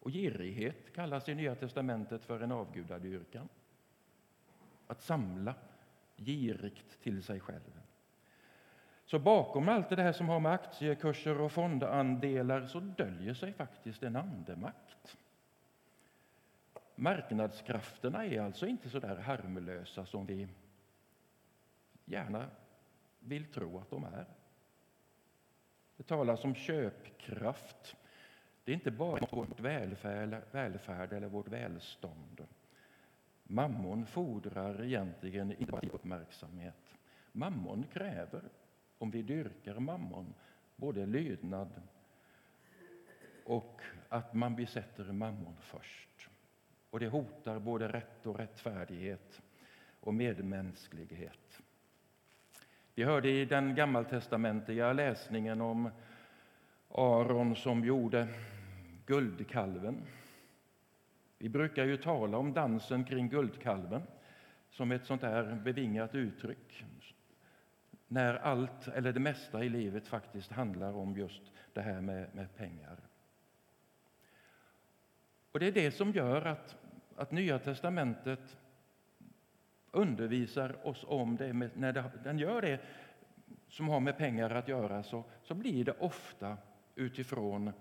Och 0.00 0.10
girighet 0.10 0.94
kallas 0.94 1.28
i 1.28 1.34
Nya 1.34 1.54
testamentet 1.54 2.24
för 2.24 2.40
en 2.40 2.52
avgudadyrkan. 2.52 3.48
Att 4.86 5.02
samla 5.02 5.54
girigt 6.16 7.02
till 7.02 7.22
sig 7.22 7.40
själv. 7.40 7.80
Så 9.06 9.18
bakom 9.18 9.68
allt 9.68 9.88
det 9.88 10.02
här 10.02 10.12
som 10.12 10.28
har 10.28 10.40
med 10.40 10.52
aktiekurser 10.52 11.40
och 11.40 11.52
fondandelar 11.52 12.66
så 12.66 12.80
döljer 12.80 13.34
sig 13.34 13.52
faktiskt 13.52 14.02
en 14.02 14.16
andemakt 14.16 15.16
marknadskrafterna 17.00 18.26
är 18.26 18.40
alltså 18.40 18.66
inte 18.66 18.90
så 18.90 18.98
där 18.98 19.16
harmlösa 19.16 20.06
som 20.06 20.26
vi 20.26 20.48
gärna 22.04 22.50
vill 23.20 23.44
tro 23.44 23.78
att 23.78 23.90
de 23.90 24.04
är. 24.04 24.26
Det 25.96 26.02
talas 26.02 26.44
om 26.44 26.54
köpkraft. 26.54 27.96
Det 28.64 28.72
är 28.72 28.74
inte 28.74 28.90
bara 28.90 29.26
vårt 29.30 29.60
välfärd, 29.60 30.42
välfärd 30.50 31.12
eller 31.12 31.28
vårt 31.28 31.48
välstånd. 31.48 32.46
Mammon 33.42 34.06
fordrar 34.06 34.84
egentligen 34.84 35.52
inte 35.52 35.72
bara 35.72 35.88
uppmärksamhet. 35.92 36.96
Mammon 37.32 37.84
kräver, 37.92 38.42
om 38.98 39.10
vi 39.10 39.22
dyrkar 39.22 39.78
mammon, 39.78 40.34
både 40.76 41.06
lydnad 41.06 41.82
och 43.44 43.80
att 44.08 44.34
man 44.34 44.56
besätter 44.56 45.04
mammon 45.04 45.56
först. 45.60 46.09
Och 46.90 47.00
det 47.00 47.08
hotar 47.08 47.58
både 47.58 47.88
rätt 47.88 48.26
och 48.26 48.38
rättfärdighet 48.38 49.42
och 50.00 50.14
medmänsklighet. 50.14 51.62
Vi 52.94 53.04
hörde 53.04 53.30
i 53.30 53.44
den 53.44 53.74
gammaltestamentliga 53.74 54.92
läsningen 54.92 55.60
om 55.60 55.90
Aron 56.88 57.56
som 57.56 57.84
gjorde 57.84 58.28
guldkalven. 59.06 60.02
Vi 61.38 61.48
brukar 61.48 61.84
ju 61.84 61.96
tala 61.96 62.38
om 62.38 62.52
dansen 62.52 63.04
kring 63.04 63.28
guldkalven 63.28 64.02
som 64.70 64.92
ett 64.92 65.04
sånt 65.04 65.20
där 65.20 65.54
bevingat 65.54 66.14
uttryck 66.14 66.84
när 68.12 68.34
allt, 68.34 68.88
eller 68.88 69.12
det 69.12 69.20
mesta 69.20 69.64
i 69.64 69.68
livet 69.68 70.06
faktiskt 70.06 70.52
handlar 70.52 70.92
om 70.92 71.16
just 71.16 71.42
det 71.72 71.80
här 71.80 72.00
med, 72.00 72.34
med 72.34 72.56
pengar. 72.56 72.96
Och 75.52 75.60
Det 75.60 75.66
är 75.66 75.72
det 75.72 75.90
som 75.90 76.12
gör 76.12 76.44
att, 76.44 76.76
att 77.20 77.30
Nya 77.30 77.58
testamentet 77.58 78.58
undervisar 79.90 80.86
oss 80.86 81.04
om 81.08 81.36
det. 81.36 81.52
När 81.52 81.92
det, 81.92 82.10
den 82.24 82.38
gör 82.38 82.62
det 82.62 82.80
som 83.68 83.88
har 83.88 84.00
med 84.00 84.18
pengar 84.18 84.50
att 84.50 84.68
göra 84.68 85.02
så, 85.02 85.24
så 85.42 85.54
blir 85.54 85.84
det 85.84 85.94
ofta 85.98 86.56
utifrån 86.94 87.72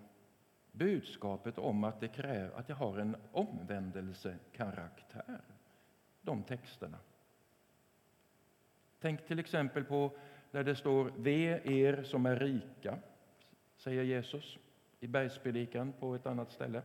budskapet 0.72 1.58
om 1.58 1.84
att 1.84 2.00
det, 2.00 2.08
kräver, 2.08 2.60
att 2.60 2.68
det 2.68 2.74
har 2.74 2.98
en 2.98 3.16
omvändelsekaraktär, 3.32 5.42
de 6.22 6.44
texterna. 6.44 6.98
Tänk 9.00 9.28
till 9.28 9.40
exempel 9.40 9.84
på 9.84 10.12
när 10.52 10.64
det 10.64 10.76
står 10.76 11.12
Ve 11.18 11.62
er 11.64 12.04
som 12.04 12.26
är 12.26 12.36
rika, 12.36 12.98
säger 13.78 14.04
Jesus 14.04 14.58
i 15.00 15.08
bergspredikan 15.08 15.94
på 16.00 16.16
ett 16.16 16.26
annat 16.26 16.52
ställe. 16.52 16.82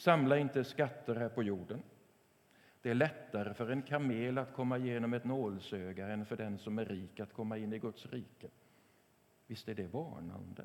Samla 0.00 0.38
inte 0.38 0.64
skatter 0.64 1.14
här 1.14 1.28
på 1.28 1.42
jorden. 1.42 1.82
Det 2.82 2.90
är 2.90 2.94
lättare 2.94 3.54
för 3.54 3.70
en 3.70 3.82
kamel 3.82 4.38
att 4.38 4.52
komma 4.52 4.78
igenom 4.78 5.14
ett 5.14 5.24
nålsöga 5.24 6.08
än 6.08 6.26
för 6.26 6.36
den 6.36 6.58
som 6.58 6.78
är 6.78 6.84
rik 6.84 7.20
att 7.20 7.32
komma 7.32 7.58
in 7.58 7.72
i 7.72 7.78
Guds 7.78 8.06
rike. 8.06 8.48
Visst 9.46 9.68
är 9.68 9.74
det 9.74 9.86
varnande? 9.86 10.64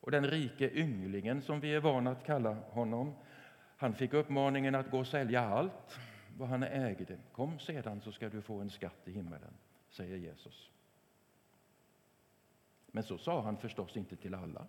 Och 0.00 0.10
den 0.10 0.26
rike 0.26 0.70
ynglingen, 0.78 1.42
som 1.42 1.60
vi 1.60 1.74
är 1.74 1.80
vana 1.80 2.10
att 2.10 2.24
kalla 2.24 2.54
honom, 2.54 3.14
han 3.76 3.94
fick 3.94 4.12
uppmaningen 4.12 4.74
att 4.74 4.90
gå 4.90 4.98
och 4.98 5.06
sälja 5.06 5.40
allt 5.40 5.98
vad 6.38 6.48
han 6.48 6.62
ägde. 6.62 7.18
Kom 7.32 7.58
sedan 7.58 8.00
så 8.00 8.12
ska 8.12 8.28
du 8.28 8.42
få 8.42 8.60
en 8.60 8.70
skatt 8.70 9.08
i 9.08 9.12
himmelen, 9.12 9.54
säger 9.88 10.16
Jesus. 10.16 10.70
Men 12.86 13.02
så 13.02 13.18
sa 13.18 13.42
han 13.42 13.56
förstås 13.56 13.96
inte 13.96 14.16
till 14.16 14.34
alla. 14.34 14.66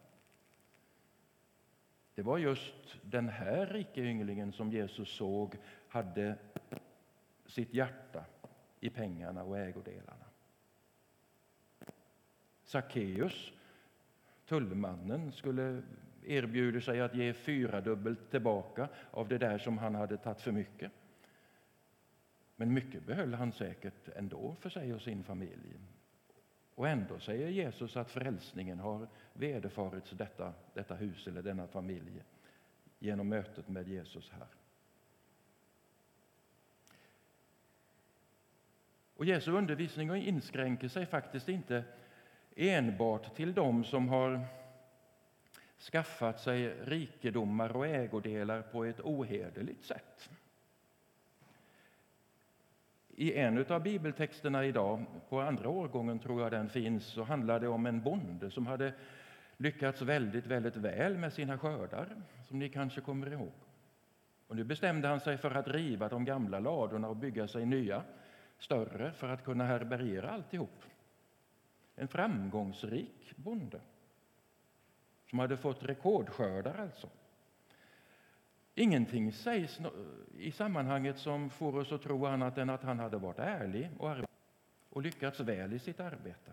Det 2.17 2.23
var 2.23 2.37
just 2.37 2.97
den 3.01 3.29
här 3.29 3.65
rike 3.65 4.01
ynglingen 4.01 4.51
som 4.51 4.71
Jesus 4.71 5.09
såg 5.09 5.55
hade 5.87 6.37
sitt 7.45 7.73
hjärta 7.73 8.25
i 8.79 8.89
pengarna 8.89 9.43
och 9.43 9.57
ägodelarna. 9.57 10.25
Sackeus, 12.63 13.53
tullmannen, 14.45 15.31
skulle 15.31 15.81
erbjuda 16.25 16.81
sig 16.81 17.01
att 17.01 17.15
ge 17.15 17.33
fyradubbelt 17.33 18.31
tillbaka 18.31 18.89
av 19.11 19.27
det 19.27 19.37
där 19.37 19.57
som 19.57 19.77
han 19.77 19.95
hade 19.95 20.17
tagit 20.17 20.41
för 20.41 20.51
mycket. 20.51 20.91
Men 22.55 22.73
mycket 22.73 23.05
behöll 23.05 23.33
han 23.33 23.51
säkert 23.51 24.09
ändå 24.15 24.55
för 24.59 24.69
sig 24.69 24.93
och 24.93 25.01
sin 25.01 25.23
familj. 25.23 25.79
Och 26.77 26.87
ändå 26.87 27.19
säger 27.19 27.47
Jesus 27.47 27.97
att 27.97 28.11
frälsningen 28.11 28.79
har 28.79 29.07
vederfarits 29.33 30.11
detta, 30.11 30.53
detta 30.73 30.95
hus 30.95 31.27
eller 31.27 31.41
denna 31.41 31.67
familj 31.67 32.23
genom 32.99 33.29
mötet 33.29 33.67
med 33.67 33.87
Jesus 33.87 34.31
här. 34.31 34.47
Och 39.15 39.25
Jesu 39.25 39.51
undervisning 39.51 40.15
inskränker 40.15 40.87
sig 40.87 41.05
faktiskt 41.05 41.49
inte 41.49 41.83
enbart 42.55 43.35
till 43.35 43.53
dem 43.53 43.83
som 43.83 44.09
har 44.09 44.45
skaffat 45.91 46.39
sig 46.39 46.69
rikedomar 46.69 47.75
och 47.75 47.87
ägodelar 47.87 48.61
på 48.61 48.85
ett 48.85 48.99
ohederligt 48.99 49.85
sätt. 49.85 50.29
I 53.19 53.33
en 53.33 53.65
av 53.69 53.83
bibeltexterna 53.83 54.65
idag, 54.65 55.05
på 55.29 55.41
andra 55.41 55.69
årgången 55.69 56.19
tror 56.19 56.41
jag 56.41 56.51
den 56.51 56.69
finns, 56.69 57.05
så 57.05 57.23
handlar 57.23 57.59
det 57.59 57.67
om 57.67 57.85
en 57.85 58.01
bonde 58.01 58.51
som 58.51 58.67
hade 58.67 58.93
lyckats 59.57 60.01
väldigt, 60.01 60.45
väldigt 60.45 60.75
väl 60.75 61.17
med 61.17 61.33
sina 61.33 61.57
skördar, 61.57 62.15
som 62.47 62.59
ni 62.59 62.69
kanske 62.69 63.01
kommer 63.01 63.33
ihåg. 63.33 63.51
Och 64.47 64.55
nu 64.55 64.63
bestämde 64.63 65.07
han 65.07 65.19
sig 65.19 65.37
för 65.37 65.51
att 65.51 65.67
riva 65.67 66.09
de 66.09 66.25
gamla 66.25 66.59
ladorna 66.59 67.09
och 67.09 67.15
bygga 67.15 67.47
sig 67.47 67.65
nya, 67.65 68.03
större, 68.57 69.11
för 69.11 69.29
att 69.29 69.43
kunna 69.43 69.65
härbärgera 69.65 70.29
alltihop. 70.29 70.83
En 71.95 72.07
framgångsrik 72.07 73.33
bonde 73.35 73.79
som 75.29 75.39
hade 75.39 75.57
fått 75.57 75.83
rekordskördar 75.83 76.77
alltså. 76.77 77.09
Ingenting 78.79 79.31
sägs 79.31 79.79
i 80.37 80.51
sammanhanget 80.51 81.17
som 81.17 81.49
får 81.49 81.75
oss 81.75 81.91
att 81.91 82.01
tro 82.01 82.25
annat 82.25 82.57
än 82.57 82.69
att 82.69 82.83
han 82.83 82.99
hade 82.99 83.17
varit 83.17 83.39
ärlig 83.39 83.89
och, 83.97 84.15
och 84.89 85.01
lyckats 85.01 85.39
väl 85.39 85.73
i 85.73 85.79
sitt 85.79 85.99
arbete. 85.99 86.51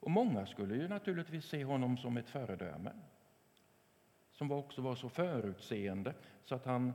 Och 0.00 0.10
många 0.10 0.46
skulle 0.46 0.74
ju 0.74 0.88
naturligtvis 0.88 1.44
se 1.44 1.64
honom 1.64 1.96
som 1.96 2.16
ett 2.16 2.28
föredöme 2.28 2.92
som 4.32 4.52
också 4.52 4.82
var 4.82 4.94
så 4.94 5.08
förutseende 5.08 6.14
så 6.44 6.54
att 6.54 6.64
han 6.64 6.92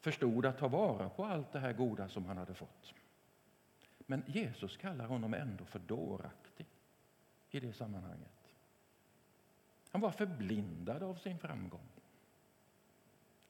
förstod 0.00 0.46
att 0.46 0.58
ta 0.58 0.68
vara 0.68 1.08
på 1.08 1.24
allt 1.24 1.52
det 1.52 1.58
här 1.58 1.72
goda 1.72 2.08
som 2.08 2.24
han 2.24 2.36
hade 2.36 2.54
fått. 2.54 2.94
Men 3.98 4.22
Jesus 4.26 4.76
kallar 4.76 5.06
honom 5.06 5.34
ändå 5.34 5.64
för 5.64 5.78
dåraktig 5.78 6.66
i 7.50 7.60
det 7.60 7.72
sammanhanget. 7.72 8.54
Han 9.90 10.00
var 10.00 10.10
förblindad 10.10 11.02
av 11.02 11.14
sin 11.14 11.38
framgång. 11.38 11.89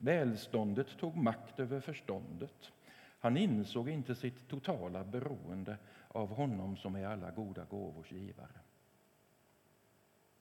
Välståndet 0.03 0.99
tog 0.99 1.17
makt 1.17 1.61
över 1.61 1.81
förståndet. 1.81 2.73
Han 3.19 3.37
insåg 3.37 3.89
inte 3.89 4.15
sitt 4.15 4.49
totala 4.49 5.05
beroende 5.05 5.77
av 6.09 6.29
honom 6.29 6.77
som 6.77 6.97
är 6.97 7.07
alla 7.07 7.31
goda 7.31 7.65
gåvors 7.65 8.13
givare. 8.13 8.61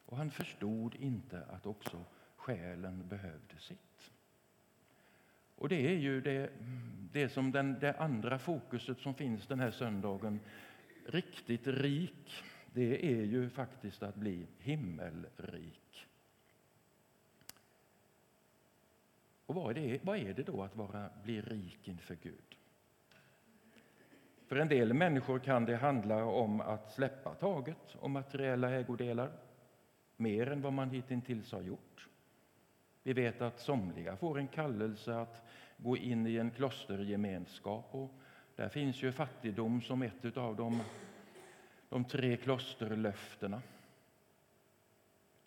Och 0.06 0.17
han 0.17 0.32
förstod 0.32 0.95
inte 0.95 1.45
att 1.45 1.65
också 1.65 2.04
själen 2.36 3.08
behövde 3.08 3.58
sitt. 3.60 4.12
Och 5.56 5.69
det 5.69 5.88
är 5.88 5.98
ju 5.98 6.22
det, 6.22 6.50
det 7.12 7.30
som 7.30 7.52
den, 7.52 7.80
det 7.80 7.93
andra 7.93 8.39
fokuset 8.39 9.00
som 9.00 9.13
finns 9.13 9.48
den 9.48 9.60
här 9.60 9.72
söndagen. 9.72 10.39
Riktigt 11.06 11.67
rik, 11.67 12.43
det 12.74 13.06
är 13.13 13.24
ju 13.24 13.50
faktiskt 13.50 14.04
att 14.04 14.15
bli 14.15 14.48
himmelrik. 14.60 16.08
Och 19.49 19.55
vad 19.55 19.77
är, 19.77 19.81
det, 19.81 19.99
vad 20.03 20.17
är 20.17 20.33
det 20.33 20.43
då 20.43 20.63
att 20.63 20.75
vara, 20.75 21.09
bli 21.23 21.41
rik 21.41 21.88
inför 21.88 22.15
Gud? 22.15 22.55
För 24.47 24.55
en 24.55 24.67
del 24.67 24.93
människor 24.93 25.39
kan 25.39 25.65
det 25.65 25.75
handla 25.75 26.25
om 26.25 26.62
att 26.62 26.91
släppa 26.91 27.33
taget 27.33 27.95
om 27.99 28.12
materiella 28.12 28.69
ägodelar 28.69 29.31
mer 30.17 30.51
än 30.51 30.62
vad 30.62 30.73
man 30.73 30.89
hittills 30.89 31.51
har 31.51 31.62
gjort. 31.62 32.07
Vi 33.03 33.13
vet 33.13 33.41
att 33.41 33.59
somliga 33.59 34.17
får 34.17 34.39
en 34.39 34.47
kallelse 34.47 35.15
att 35.15 35.47
gå 35.77 35.97
in 35.97 36.27
i 36.27 36.38
en 36.38 36.51
klostergemenskap. 36.51 37.88
Och 37.91 38.12
där 38.55 38.69
finns 38.69 39.03
ju 39.03 39.12
fattigdom 39.12 39.81
som 39.81 40.01
ett 40.01 40.38
av 40.38 40.55
de, 40.55 40.81
de 41.89 42.05
tre 42.05 42.38
klosterlöftena. 42.38 43.62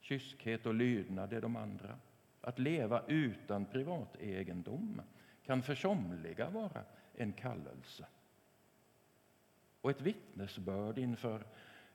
Kyskhet 0.00 0.66
och 0.66 0.74
lydnad 0.74 1.32
är 1.32 1.40
de 1.40 1.56
andra. 1.56 1.98
Att 2.42 2.58
leva 2.58 3.02
utan 3.06 3.64
privategendom 3.64 5.02
kan 5.42 5.62
för 5.62 5.74
somliga 5.74 6.50
vara 6.50 6.84
en 7.14 7.32
kallelse 7.32 8.06
och 9.80 9.90
ett 9.90 10.00
vittnesbörd 10.00 10.98
inför, 10.98 11.44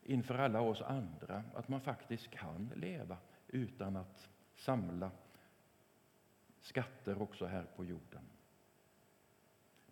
inför 0.04 0.38
alla 0.38 0.62
oss 0.62 0.82
andra 0.82 1.44
att 1.56 1.68
man 1.68 1.82
faktiskt 1.82 2.32
kan 2.32 2.72
leva 2.76 3.18
utan 3.48 3.96
att 3.96 4.30
samla 4.56 5.12
skatter 6.60 7.22
också 7.22 7.46
här 7.46 7.66
på 7.76 7.86
jorden. 7.86 8.24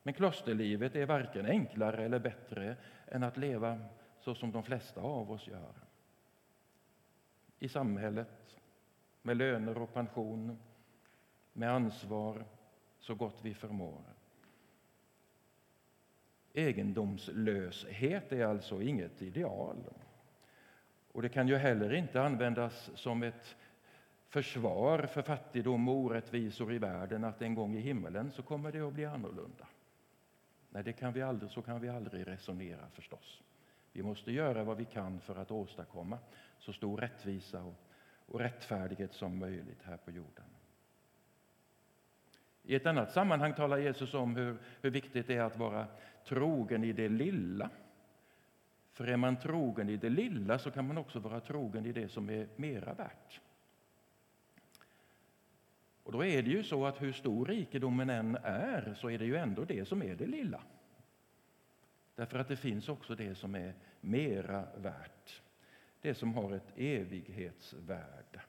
Men 0.03 0.13
klosterlivet 0.13 0.95
är 0.95 1.05
varken 1.05 1.45
enklare 1.45 2.05
eller 2.05 2.19
bättre 2.19 2.77
än 3.07 3.23
att 3.23 3.37
leva 3.37 3.79
så 4.19 4.35
som 4.35 4.51
de 4.51 4.63
flesta 4.63 5.01
av 5.01 5.31
oss 5.31 5.47
gör. 5.47 5.73
I 7.59 7.69
samhället, 7.69 8.57
med 9.25 9.37
löner 9.37 9.77
och 9.77 9.93
pension, 9.93 10.57
med 11.53 11.71
ansvar 11.71 12.45
så 12.99 13.15
gott 13.15 13.39
vi 13.41 13.53
förmår. 13.53 14.01
Egendomslöshet 16.53 18.31
är 18.31 18.45
alltså 18.45 18.81
inget 18.81 19.21
ideal. 19.21 19.77
Och 21.11 21.21
det 21.21 21.29
kan 21.29 21.47
ju 21.47 21.55
heller 21.55 21.93
inte 21.93 22.21
användas 22.21 22.91
som 22.95 23.23
ett 23.23 23.55
försvar 24.27 24.99
för 25.05 25.21
fattigdom 25.21 25.89
och 25.89 25.95
orättvisor 25.95 26.73
i 26.73 26.77
världen 26.77 27.23
att 27.23 27.41
en 27.41 27.55
gång 27.55 27.75
i 27.75 27.79
himmelen 27.79 28.31
så 28.31 28.43
kommer 28.43 28.71
det 28.71 28.81
att 28.81 28.93
bli 28.93 29.05
annorlunda. 29.05 29.67
Nej, 30.69 30.83
det 30.83 30.93
kan 30.93 31.13
vi 31.13 31.21
aldrig, 31.21 31.51
så 31.51 31.61
kan 31.61 31.81
vi 31.81 31.89
aldrig 31.89 32.27
resonera 32.27 32.89
förstås. 32.89 33.43
Vi 33.91 34.03
måste 34.03 34.31
göra 34.31 34.63
vad 34.63 34.77
vi 34.77 34.85
kan 34.85 35.19
för 35.19 35.35
att 35.35 35.51
åstadkomma 35.51 36.19
så 36.59 36.73
stor 36.73 36.97
rättvisa 36.97 37.63
och, 37.63 37.84
och 38.25 38.39
rättfärdighet 38.39 39.13
som 39.13 39.39
möjligt 39.39 39.83
här 39.83 39.97
på 39.97 40.11
jorden. 40.11 40.45
I 42.63 42.75
ett 42.75 42.85
annat 42.85 43.11
sammanhang 43.11 43.53
talar 43.53 43.77
Jesus 43.77 44.13
om 44.13 44.35
hur, 44.35 44.57
hur 44.81 44.89
viktigt 44.89 45.27
det 45.27 45.35
är 45.35 45.43
att 45.43 45.57
vara 45.57 45.87
trogen 46.25 46.83
i 46.83 46.93
det 46.93 47.09
lilla. 47.09 47.69
För 48.91 49.07
är 49.07 49.17
man 49.17 49.37
trogen 49.37 49.89
i 49.89 49.97
det 49.97 50.09
lilla 50.09 50.59
så 50.59 50.71
kan 50.71 50.87
man 50.87 50.97
också 50.97 51.19
vara 51.19 51.39
trogen 51.39 51.85
i 51.85 51.91
det 51.91 52.07
som 52.07 52.29
är 52.29 52.47
mera 52.55 52.93
värt. 52.93 53.41
Och 56.03 56.11
då 56.11 56.25
är 56.25 56.43
det 56.43 56.49
ju 56.49 56.63
så 56.63 56.85
att 56.85 57.01
hur 57.01 57.11
stor 57.11 57.45
rikedomen 57.45 58.09
än 58.09 58.37
är 58.43 58.93
så 58.93 59.09
är 59.09 59.19
det 59.19 59.25
ju 59.25 59.35
ändå 59.35 59.65
det 59.65 59.85
som 59.85 60.03
är 60.03 60.15
det 60.15 60.25
lilla. 60.25 60.61
Därför 62.15 62.39
att 62.39 62.47
det 62.47 62.57
finns 62.57 62.89
också 62.89 63.15
det 63.15 63.35
som 63.35 63.55
är 63.55 63.73
mera 64.01 64.67
värt. 64.75 65.41
Det 66.05 66.15
som 66.15 66.33
har 66.33 66.51
ett 66.51 66.73
evighetsvärde. 66.75 68.41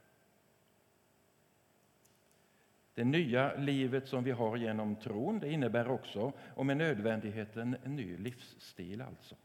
Det 2.95 3.05
nya 3.05 3.55
livet 3.57 4.09
som 4.09 4.25
vi 4.25 4.31
har 4.31 4.57
genom 4.57 4.97
tron 4.97 5.39
det 5.39 5.53
innebär 5.53 5.89
också, 5.89 6.33
och 6.55 6.67
med 6.67 6.77
nödvändighet, 6.77 7.57
en 7.57 7.71
ny 7.85 8.17
livsstil. 8.17 9.03
alltså. 9.03 9.37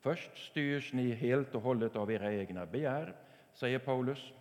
Först 0.00 0.50
styrs 0.50 0.92
ni 0.92 1.10
helt 1.10 1.54
och 1.54 1.62
hållet 1.62 1.96
av 1.96 2.12
era 2.12 2.34
egna 2.34 2.66
begär, 2.66 3.16
säger 3.52 3.78
Paulus. 3.78 4.32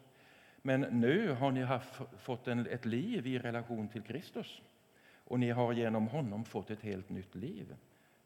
Men 0.58 0.82
nu 0.82 1.32
har 1.32 1.52
ni 1.52 1.62
haft, 1.62 2.02
fått 2.17 2.48
en, 2.48 2.67
ett 2.67 2.86
liv 2.86 3.28
i 3.28 3.39
relation 3.39 3.88
till 3.88 4.02
Kristus 4.02 4.62
och 5.24 5.39
ni 5.39 5.50
har 5.50 5.74
genom 5.74 6.08
honom 6.08 6.45
fått 6.45 6.69
ett 6.69 6.82
helt 6.82 7.10
nytt 7.10 7.36
liv. 7.36 7.76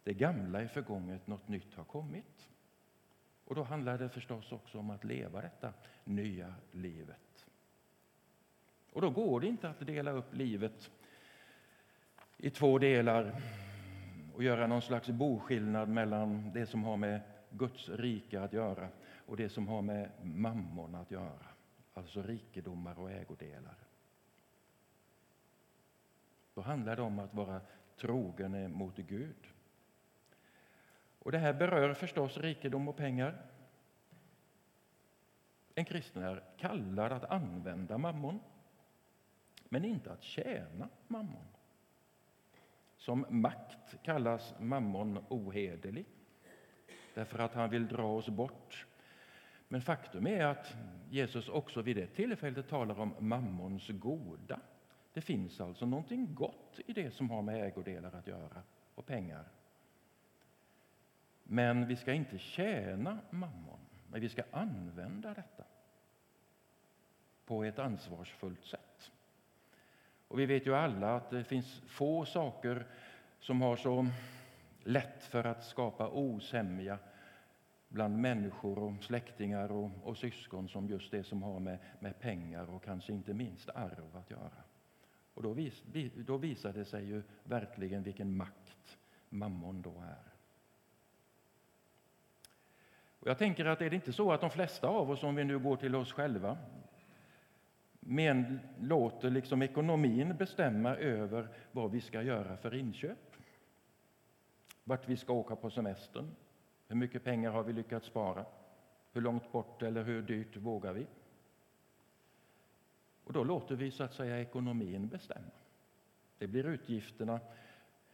Det 0.04 0.14
gamla 0.14 0.62
är 0.62 0.68
förgånget, 0.68 1.28
något 1.28 1.48
nytt 1.48 1.74
har 1.74 1.84
kommit. 1.84 2.50
Och 3.50 3.56
då 3.56 3.64
handlar 3.64 3.98
det 3.98 4.10
förstås 4.10 4.52
också 4.52 4.80
om 4.80 4.90
att 4.90 5.04
leva 5.04 5.42
detta 5.42 5.74
nya 6.04 6.54
livet. 6.72 7.46
Och 8.94 9.02
då 9.02 9.10
går 9.10 9.42
det 9.42 9.48
inte 9.48 9.70
att 9.70 9.88
dela 9.88 10.12
upp 10.12 10.34
livet 10.36 10.92
i 12.38 12.50
två 12.50 12.78
delar 12.78 13.42
och 14.36 14.44
göra 14.44 14.68
någon 14.68 14.82
slags 14.82 15.10
boskillnad 15.10 15.90
mellan 15.90 16.54
det 16.54 16.66
som 16.66 16.84
har 16.84 16.98
med 16.98 17.22
Guds 17.50 17.90
rike 17.90 18.42
att 18.42 18.54
göra 18.54 18.88
och 19.26 19.38
det 19.38 19.50
som 19.50 19.68
har 19.68 19.82
med 19.82 20.12
mammon 20.24 20.96
att 20.96 21.12
göra, 21.12 21.46
alltså 21.94 22.22
rikedomar 22.22 23.00
och 23.00 23.12
ägodelar. 23.12 23.78
Då 26.54 26.62
handlar 26.62 26.96
det 26.96 27.02
om 27.02 27.20
att 27.20 27.34
vara 27.34 27.62
trogen 27.98 28.72
mot 28.72 28.98
Gud. 28.98 29.48
Och 31.20 31.32
Det 31.32 31.38
här 31.38 31.54
berör 31.54 31.94
förstås 31.94 32.38
rikedom 32.38 32.88
och 32.88 32.98
pengar. 32.98 33.42
En 35.76 35.86
kristen 35.86 36.24
är 36.24 36.44
kallad 36.58 37.12
att 37.12 37.24
använda 37.24 37.98
mammon, 37.98 38.40
men 39.70 39.86
inte 39.86 40.12
att 40.12 40.24
tjäna 40.24 40.90
mammon. 41.08 41.48
Som 42.98 43.26
makt 43.30 44.04
kallas 44.04 44.54
mammon 44.60 45.26
ohederlig 45.30 46.06
därför 47.14 47.40
att 47.40 47.54
han 47.54 47.70
vill 47.70 47.88
dra 47.88 48.16
oss 48.16 48.30
bort. 48.30 48.86
Men 49.68 49.82
faktum 49.82 50.28
är 50.28 50.46
att 50.46 50.76
Jesus 51.10 51.50
också 51.50 51.82
vid 51.82 51.96
det 51.96 52.08
tillfället 52.08 52.70
talar 52.70 53.00
om 53.00 53.14
mammons 53.20 53.88
goda. 53.88 54.60
Det 55.14 55.22
finns 55.22 55.62
alltså 55.62 55.86
någonting 55.86 56.36
gott 56.36 56.80
i 56.86 56.94
det 56.94 57.12
som 57.12 57.30
har 57.30 57.42
med 57.42 57.64
ägodelar 57.64 58.16
att 58.16 58.28
göra 58.28 58.62
och 58.96 59.06
pengar. 59.06 59.46
Men 61.52 61.88
vi 61.88 61.96
ska 61.96 62.14
inte 62.14 62.38
tjäna 62.38 63.20
mammon, 63.30 63.80
men 64.08 64.22
vi 64.22 64.30
ska 64.30 64.44
använda 64.52 65.34
detta 65.34 65.64
på 67.46 67.64
ett 67.64 67.80
ansvarsfullt 67.80 68.66
sätt. 68.66 69.12
Och 70.28 70.40
vi 70.40 70.46
vet 70.46 70.68
ju 70.68 70.76
alla 70.76 71.16
att 71.16 71.30
det 71.30 71.44
finns 71.44 71.82
få 71.88 72.26
saker 72.26 72.88
som 73.40 73.62
har 73.62 73.76
så 73.76 74.08
lätt 74.84 75.24
för 75.24 75.44
att 75.44 75.64
skapa 75.64 76.10
osämja 76.10 76.98
bland 77.88 78.18
människor 78.18 78.80
och 78.80 79.04
släktingar 79.04 79.72
och, 79.72 79.92
och 80.04 80.18
syskon 80.18 80.70
som 80.70 80.88
just 80.88 81.12
det 81.12 81.24
som 81.24 81.44
har 81.44 81.60
med, 81.60 81.80
med 82.00 82.20
pengar 82.20 82.70
och 82.70 82.84
kanske 82.84 83.14
inte 83.14 83.34
minst 83.34 83.70
arv 83.70 84.16
att 84.18 84.32
göra. 84.32 84.64
Och 85.34 85.44
då, 85.44 85.54
vis, 85.54 85.84
då 86.16 86.38
visar 86.38 86.74
det 86.74 86.86
sig 86.86 87.06
ju 87.06 87.24
verkligen 87.44 88.04
vilken 88.04 88.38
makt 88.38 88.98
mammon 89.30 89.82
då 89.82 90.02
är. 90.02 90.29
Och 93.20 93.28
jag 93.28 93.38
tänker 93.38 93.66
att 93.66 93.82
är 93.82 93.90
det 93.90 93.96
inte 93.96 94.14
så 94.14 94.32
att 94.32 94.42
de 94.42 94.50
flesta 94.50 94.88
av 94.88 95.12
oss, 95.12 95.24
om 95.24 95.36
vi 95.36 95.44
nu 95.44 95.60
går 95.60 95.76
till 95.76 95.96
oss 95.96 96.14
själva, 96.14 96.58
men 98.00 98.60
låter 98.80 99.30
liksom 99.30 99.62
ekonomin 99.62 100.38
bestämma 100.38 100.96
över 100.96 101.48
vad 101.72 101.92
vi 101.92 102.02
ska 102.02 102.22
göra 102.22 102.58
för 102.58 102.76
inköp? 102.76 103.36
Vart 104.84 105.10
vi 105.10 105.18
ska 105.18 105.34
åka 105.34 105.56
på 105.56 105.70
semestern? 105.70 106.36
Hur 106.88 106.96
mycket 106.96 107.24
pengar 107.24 107.52
har 107.52 107.64
vi 107.64 107.74
lyckats 107.74 108.08
spara? 108.08 108.46
Hur 109.14 109.22
långt 109.22 109.52
bort 109.52 109.82
eller 109.82 110.04
hur 110.04 110.22
dyrt 110.22 110.58
vågar 110.58 110.94
vi? 110.94 111.08
Och 113.24 113.34
då 113.34 113.44
låter 113.44 113.76
vi 113.76 113.92
så 113.92 114.04
att 114.04 114.14
säga 114.14 114.42
ekonomin 114.42 115.08
bestämma. 115.08 115.52
Det 116.38 116.48
blir 116.48 116.66
utgifterna. 116.68 117.40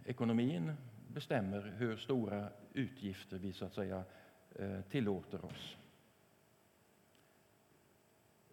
Ekonomin 0.06 0.74
bestämmer 1.08 1.74
hur 1.78 1.98
stora 1.98 2.50
utgifter 2.74 3.38
vi 3.38 3.54
så 3.54 3.66
att 3.66 3.74
säga 3.74 4.04
Eh, 4.60 4.82
tillåter 4.82 5.46
oss. 5.46 5.78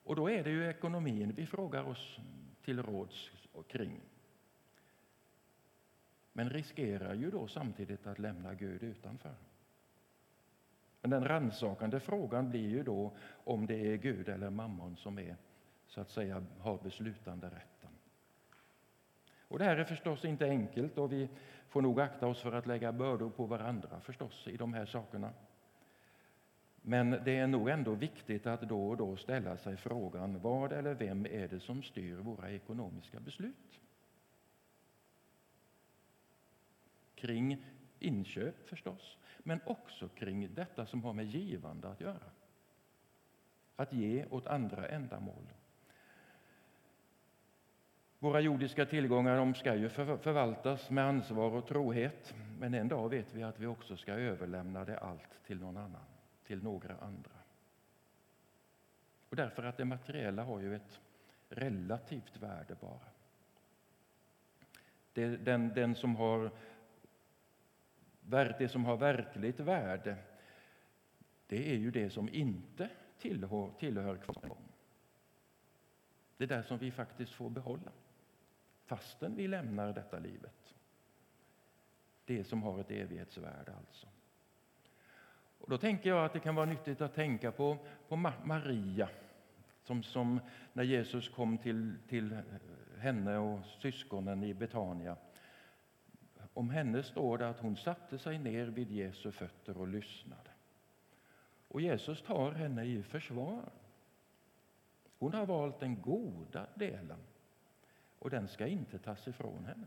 Och 0.04 0.16
då 0.16 0.30
är 0.30 0.44
det 0.44 0.50
ju 0.50 0.68
ekonomin 0.68 1.32
vi 1.36 1.46
frågar 1.46 1.84
oss 1.84 2.18
till 2.64 2.82
råds 2.82 3.30
kring. 3.68 4.00
Men 6.32 6.50
riskerar 6.50 7.14
ju 7.14 7.30
då 7.30 7.46
samtidigt 7.48 8.06
att 8.06 8.18
lämna 8.18 8.54
Gud 8.54 8.82
utanför. 8.82 9.34
Men 11.00 11.10
den 11.10 11.24
rannsakande 11.24 12.00
frågan 12.00 12.50
blir 12.50 12.70
ju 12.70 12.82
då 12.82 13.12
om 13.44 13.66
det 13.66 13.92
är 13.92 13.96
Gud 13.96 14.28
eller 14.28 14.50
mammon 14.50 14.96
som 14.96 15.18
är 15.18 15.36
så 15.86 16.00
att 16.00 16.10
säga 16.10 16.44
har 16.60 16.78
beslutande 16.78 17.46
rätten. 17.46 17.90
Och 19.48 19.58
det 19.58 19.64
här 19.64 19.76
är 19.76 19.84
förstås 19.84 20.24
inte 20.24 20.46
enkelt 20.46 20.98
och 20.98 21.12
vi 21.12 21.28
får 21.68 21.82
nog 21.82 22.00
akta 22.00 22.26
oss 22.26 22.42
för 22.42 22.52
att 22.52 22.66
lägga 22.66 22.92
bördor 22.92 23.30
på 23.30 23.46
varandra 23.46 24.00
förstås 24.00 24.48
i 24.48 24.56
de 24.56 24.74
här 24.74 24.86
sakerna. 24.86 25.32
Men 26.82 27.10
det 27.10 27.36
är 27.36 27.46
nog 27.46 27.68
ändå 27.68 27.94
viktigt 27.94 28.46
att 28.46 28.60
då 28.60 28.88
och 28.88 28.96
då 28.96 29.16
ställa 29.16 29.56
sig 29.56 29.76
frågan 29.76 30.40
vad 30.40 30.72
eller 30.72 30.94
vem 30.94 31.26
är 31.26 31.48
det 31.48 31.60
som 31.60 31.82
styr 31.82 32.16
våra 32.16 32.50
ekonomiska 32.50 33.20
beslut? 33.20 33.80
Kring 37.14 37.64
inköp 37.98 38.68
förstås, 38.68 39.18
men 39.38 39.60
också 39.64 40.08
kring 40.08 40.54
detta 40.54 40.86
som 40.86 41.04
har 41.04 41.12
med 41.12 41.26
givande 41.26 41.88
att 41.88 42.00
göra. 42.00 42.30
Att 43.76 43.92
ge 43.92 44.26
åt 44.30 44.46
andra 44.46 44.88
ändamål. 44.88 45.52
Våra 48.18 48.40
jordiska 48.40 48.86
tillgångar 48.86 49.36
de 49.36 49.54
ska 49.54 49.74
ju 49.74 49.88
förvaltas 49.88 50.90
med 50.90 51.04
ansvar 51.04 51.50
och 51.50 51.66
trohet, 51.66 52.34
men 52.58 52.74
en 52.74 52.88
dag 52.88 53.08
vet 53.08 53.34
vi 53.34 53.42
att 53.42 53.60
vi 53.60 53.66
också 53.66 53.96
ska 53.96 54.12
överlämna 54.12 54.84
det 54.84 54.98
allt 54.98 55.44
till 55.46 55.60
någon 55.60 55.76
annan, 55.76 56.11
till 56.44 56.62
några 56.62 56.96
andra. 56.96 57.30
Och 59.28 59.36
därför 59.36 59.62
att 59.62 59.76
det 59.76 59.84
materiella 59.84 60.42
har 60.42 60.60
ju 60.60 60.76
ett 60.76 61.00
relativt 61.48 62.36
värde 62.36 62.76
bara. 62.80 63.08
Det, 65.12 65.36
den, 65.36 65.74
den 65.74 65.94
som 65.94 66.16
har, 66.16 66.50
det 68.58 68.70
som 68.70 68.84
har 68.84 68.96
verkligt 68.96 69.60
värde, 69.60 70.16
det 71.46 71.72
är 71.72 71.76
ju 71.76 71.90
det 71.90 72.10
som 72.10 72.28
inte 72.28 72.90
tillhör, 73.18 73.70
tillhör 73.78 74.16
kvar. 74.16 74.56
Det 76.36 76.46
där 76.46 76.62
som 76.62 76.78
vi 76.78 76.90
faktiskt 76.90 77.32
får 77.32 77.50
behålla 77.50 77.92
fastän 78.84 79.36
vi 79.36 79.48
lämnar 79.48 79.92
detta 79.92 80.18
livet. 80.18 80.74
Det 82.24 82.44
som 82.44 82.62
har 82.62 82.80
ett 82.80 82.90
evighetsvärde 82.90 83.74
alltså. 83.76 84.06
Och 85.62 85.70
då 85.70 85.78
tänker 85.78 86.10
jag 86.10 86.24
att 86.24 86.32
det 86.32 86.40
kan 86.40 86.54
vara 86.54 86.66
nyttigt 86.66 87.00
att 87.00 87.14
tänka 87.14 87.52
på, 87.52 87.78
på 88.08 88.16
Maria 88.16 89.08
som, 89.82 90.02
som 90.02 90.40
när 90.72 90.82
Jesus 90.82 91.28
kom 91.28 91.58
till, 91.58 91.94
till 92.08 92.38
henne 92.98 93.38
och 93.38 93.60
syskonen 93.64 94.44
i 94.44 94.54
Betania. 94.54 95.16
Om 96.54 96.70
henne 96.70 97.02
står 97.02 97.38
det 97.38 97.48
att 97.48 97.60
hon 97.60 97.76
satte 97.76 98.18
sig 98.18 98.38
ner 98.38 98.66
vid 98.66 98.90
Jesu 98.90 99.32
fötter 99.32 99.78
och 99.78 99.88
lyssnade. 99.88 100.50
Och 101.68 101.80
Jesus 101.80 102.22
tar 102.22 102.52
henne 102.52 102.84
i 102.84 103.02
försvar. 103.02 103.70
Hon 105.18 105.34
har 105.34 105.46
valt 105.46 105.80
den 105.80 106.02
goda 106.02 106.66
delen 106.74 107.18
och 108.18 108.30
den 108.30 108.48
ska 108.48 108.66
inte 108.66 108.98
tas 108.98 109.28
ifrån 109.28 109.64
henne. 109.64 109.86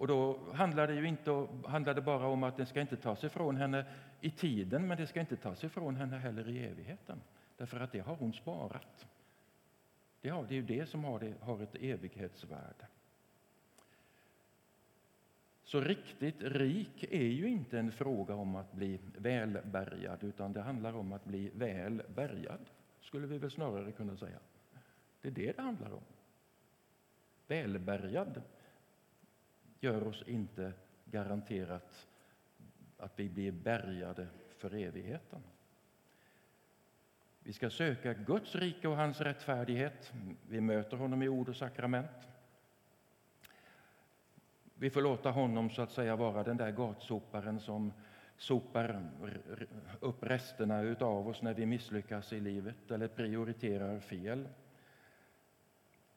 Och 0.00 0.06
då 0.06 0.38
handlar 0.52 0.86
det 0.86 0.94
ju 0.94 1.08
inte 1.08 1.46
handlar 1.66 1.94
det 1.94 2.00
bara 2.00 2.26
om 2.26 2.42
att 2.42 2.56
den 2.56 2.66
ska 2.66 2.80
inte 2.80 2.96
tas 2.96 3.24
ifrån 3.24 3.56
henne 3.56 3.84
i 4.20 4.30
tiden, 4.30 4.88
men 4.88 4.96
det 4.96 5.06
ska 5.06 5.20
inte 5.20 5.36
tas 5.36 5.64
ifrån 5.64 5.96
henne 5.96 6.18
heller 6.18 6.48
i 6.48 6.64
evigheten. 6.64 7.20
Därför 7.56 7.80
att 7.80 7.92
det 7.92 8.00
har 8.00 8.14
hon 8.14 8.32
sparat. 8.32 9.06
Det, 10.20 10.28
har, 10.28 10.42
det 10.42 10.54
är 10.54 10.56
ju 10.56 10.62
det 10.62 10.86
som 10.86 11.04
har, 11.04 11.20
det, 11.20 11.34
har 11.40 11.62
ett 11.62 11.74
evighetsvärde. 11.74 12.86
Så 15.64 15.80
riktigt 15.80 16.42
rik 16.42 17.04
är 17.10 17.26
ju 17.26 17.48
inte 17.48 17.78
en 17.78 17.92
fråga 17.92 18.34
om 18.34 18.56
att 18.56 18.72
bli 18.72 19.00
välbärgad, 19.16 20.24
utan 20.24 20.52
det 20.52 20.60
handlar 20.60 20.92
om 20.92 21.12
att 21.12 21.24
bli 21.24 21.50
väl 21.54 22.02
bärgad, 22.14 22.60
skulle 23.00 23.26
vi 23.26 23.38
väl 23.38 23.50
snarare 23.50 23.92
kunna 23.92 24.16
säga. 24.16 24.38
Det 25.20 25.28
är 25.28 25.32
det 25.32 25.52
det 25.52 25.62
handlar 25.62 25.92
om. 25.92 26.02
Välbärgad 27.46 28.42
gör 29.80 30.06
oss 30.06 30.22
inte 30.26 30.72
garanterat 31.04 32.08
att 32.96 33.18
vi 33.18 33.28
blir 33.28 33.52
bärgade 33.52 34.26
för 34.58 34.74
evigheten. 34.74 35.42
Vi 37.42 37.52
ska 37.52 37.70
söka 37.70 38.14
Guds 38.14 38.54
rike 38.54 38.88
och 38.88 38.96
hans 38.96 39.20
rättfärdighet. 39.20 40.12
Vi 40.48 40.60
möter 40.60 40.96
honom 40.96 41.22
i 41.22 41.28
ord 41.28 41.48
och 41.48 41.56
sakrament. 41.56 42.28
Vi 44.74 44.90
får 44.90 45.02
låta 45.02 45.30
honom 45.30 45.70
så 45.70 45.82
att 45.82 45.92
säga 45.92 46.16
vara 46.16 46.42
den 46.42 46.56
där 46.56 46.70
gatsoparen 46.70 47.60
som 47.60 47.92
sopar 48.36 49.10
upp 50.00 50.22
resterna 50.22 50.96
av 51.00 51.28
oss 51.28 51.42
när 51.42 51.54
vi 51.54 51.66
misslyckas 51.66 52.32
i 52.32 52.40
livet 52.40 52.90
eller 52.90 53.08
prioriterar 53.08 54.00
fel. 54.00 54.48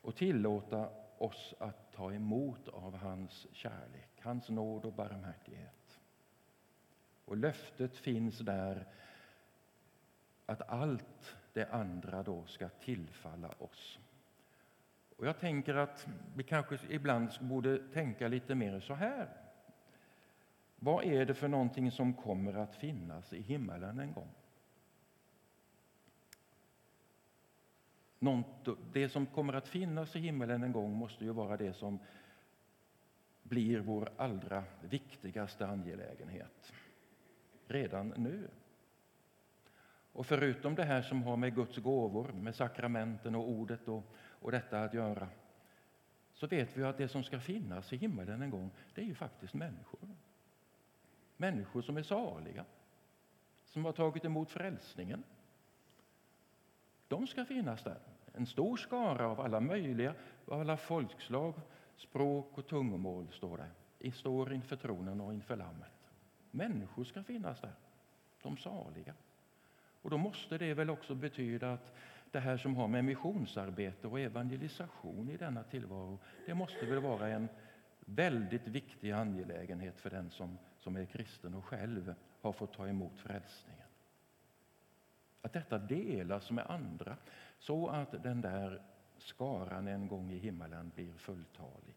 Och 0.01 0.15
tillåta 0.15 0.89
oss 1.17 1.53
att 1.59 1.82
ta 1.95 2.13
emot 2.13 2.67
av 2.67 2.95
hans 2.97 3.47
kärlek, 3.51 4.09
hans 4.21 4.49
nåd 4.49 4.85
och 4.85 4.93
barmhärtighet. 4.93 5.99
Och 7.25 7.37
löftet 7.37 7.97
finns 7.97 8.39
där 8.39 8.87
att 10.45 10.69
allt 10.69 11.35
det 11.53 11.65
andra 11.65 12.23
då 12.23 12.45
ska 12.45 12.69
tillfalla 12.69 13.49
oss. 13.57 13.99
Och 15.17 15.27
jag 15.27 15.39
tänker 15.39 15.75
att 15.75 16.07
vi 16.35 16.43
kanske 16.43 16.79
ibland 16.89 17.29
borde 17.41 17.77
tänka 17.93 18.27
lite 18.27 18.55
mer 18.55 18.79
så 18.79 18.93
här. 18.93 19.29
Vad 20.75 21.05
är 21.05 21.25
det 21.25 21.33
för 21.33 21.47
någonting 21.47 21.91
som 21.91 22.13
kommer 22.13 22.53
att 22.53 22.75
finnas 22.75 23.33
i 23.33 23.41
himmelen 23.41 23.99
en 23.99 24.13
gång? 24.13 24.29
Det 28.93 29.09
som 29.09 29.25
kommer 29.25 29.53
att 29.53 29.67
finnas 29.67 30.15
i 30.15 30.19
himmelen 30.19 30.63
en 30.63 30.71
gång 30.71 30.93
måste 30.93 31.23
ju 31.25 31.31
vara 31.31 31.57
det 31.57 31.73
som 31.73 31.99
blir 33.43 33.79
vår 33.79 34.09
allra 34.17 34.63
viktigaste 34.81 35.67
angelägenhet 35.67 36.73
redan 37.67 38.13
nu. 38.17 38.49
Och 40.11 40.25
förutom 40.25 40.75
det 40.75 40.83
här 40.83 41.01
som 41.01 41.23
har 41.23 41.37
med 41.37 41.55
Guds 41.55 41.77
gåvor, 41.77 42.31
med 42.31 42.55
sakramenten 42.55 43.35
och 43.35 43.49
ordet 43.49 43.87
och, 43.87 44.03
och 44.15 44.51
detta 44.51 44.83
att 44.83 44.93
göra 44.93 45.29
så 46.33 46.47
vet 46.47 46.77
vi 46.77 46.83
att 46.83 46.97
det 46.97 47.07
som 47.07 47.23
ska 47.23 47.39
finnas 47.39 47.93
i 47.93 47.97
himmelen 47.97 48.41
en 48.41 48.49
gång, 48.49 48.71
det 48.93 49.01
är 49.01 49.05
ju 49.05 49.15
faktiskt 49.15 49.53
människor. 49.53 50.09
Människor 51.37 51.81
som 51.81 51.97
är 51.97 52.03
saliga, 52.03 52.65
som 53.65 53.85
har 53.85 53.91
tagit 53.91 54.25
emot 54.25 54.51
frälsningen. 54.51 55.23
De 57.07 57.27
ska 57.27 57.45
finnas 57.45 57.83
där. 57.83 58.12
En 58.33 58.45
stor 58.45 58.77
skara 58.77 59.27
av 59.27 59.41
alla 59.41 59.59
möjliga, 59.59 60.13
av 60.47 60.59
alla 60.59 60.77
folkslag, 60.77 61.53
språk 61.95 62.57
och 62.57 62.67
tungomål, 62.67 63.27
står 63.31 63.57
det. 63.57 64.11
Står 64.11 64.53
inför 64.53 64.75
tronen 64.75 65.21
och 65.21 65.33
inför 65.33 65.55
Lammet. 65.55 66.11
Människor 66.51 67.03
ska 67.03 67.23
finnas 67.23 67.61
där, 67.61 67.73
de 68.41 68.57
saliga. 68.57 69.13
Och 70.01 70.09
då 70.09 70.17
måste 70.17 70.57
det 70.57 70.73
väl 70.73 70.89
också 70.89 71.15
betyda 71.15 71.73
att 71.73 71.93
det 72.31 72.39
här 72.39 72.57
som 72.57 72.75
har 72.75 72.87
med 72.87 73.05
missionsarbete 73.05 74.07
och 74.07 74.19
evangelisation 74.19 75.29
i 75.29 75.37
denna 75.37 75.63
tillvaro, 75.63 76.19
det 76.45 76.53
måste 76.53 76.85
väl 76.85 76.99
vara 76.99 77.27
en 77.27 77.47
väldigt 77.99 78.67
viktig 78.67 79.11
angelägenhet 79.11 79.99
för 79.99 80.09
den 80.09 80.29
som, 80.29 80.57
som 80.79 80.95
är 80.95 81.05
kristen 81.05 81.53
och 81.53 81.65
själv 81.65 82.15
har 82.41 82.51
fått 82.51 82.73
ta 82.73 82.87
emot 82.87 83.19
frälsningen. 83.19 83.87
Att 85.41 85.53
detta 85.53 85.77
delas 85.77 86.51
med 86.51 86.65
andra 86.67 87.17
så 87.63 87.87
att 87.87 88.23
den 88.23 88.41
där 88.41 88.81
skaran 89.17 89.87
en 89.87 90.07
gång 90.07 90.31
i 90.31 90.37
himmelen 90.37 90.91
blir 90.95 91.13
fulltalig. 91.13 91.95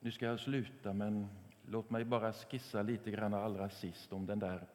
Nu 0.00 0.10
ska 0.10 0.26
jag 0.26 0.40
sluta, 0.40 0.92
men 0.92 1.28
låt 1.66 1.90
mig 1.90 2.04
bara 2.04 2.32
skissa 2.32 2.82
lite 2.82 3.10
grann 3.10 3.34
allra 3.34 3.70
sist 3.70 4.12
om 4.12 4.26
den 4.26 4.38
där 4.38 4.66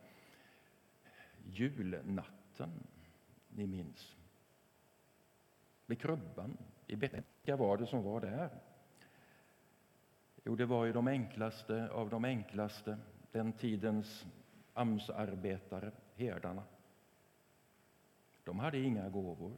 julnatten, 1.44 2.72
ni 3.50 3.68
minns. 3.68 4.16
Vid 5.86 6.00
krubban 6.00 6.58
i 6.88 6.96
Betlehem. 6.96 7.26
Vilka 7.42 7.56
var 7.56 7.78
det 7.78 7.88
som 7.88 8.04
var 8.04 8.22
där? 8.22 8.50
Jo, 10.44 10.56
det 10.56 10.66
var 10.66 10.86
ju 10.86 10.94
de 10.94 11.08
enklaste 11.08 11.90
av 11.90 12.10
de 12.10 12.26
enklaste, 12.26 12.98
den 13.32 13.54
tidens 13.54 14.26
AMS-arbetare, 14.76 15.92
herdarna. 16.16 16.64
De 18.44 18.60
hade 18.60 18.80
inga 18.80 19.10
gåvor, 19.10 19.52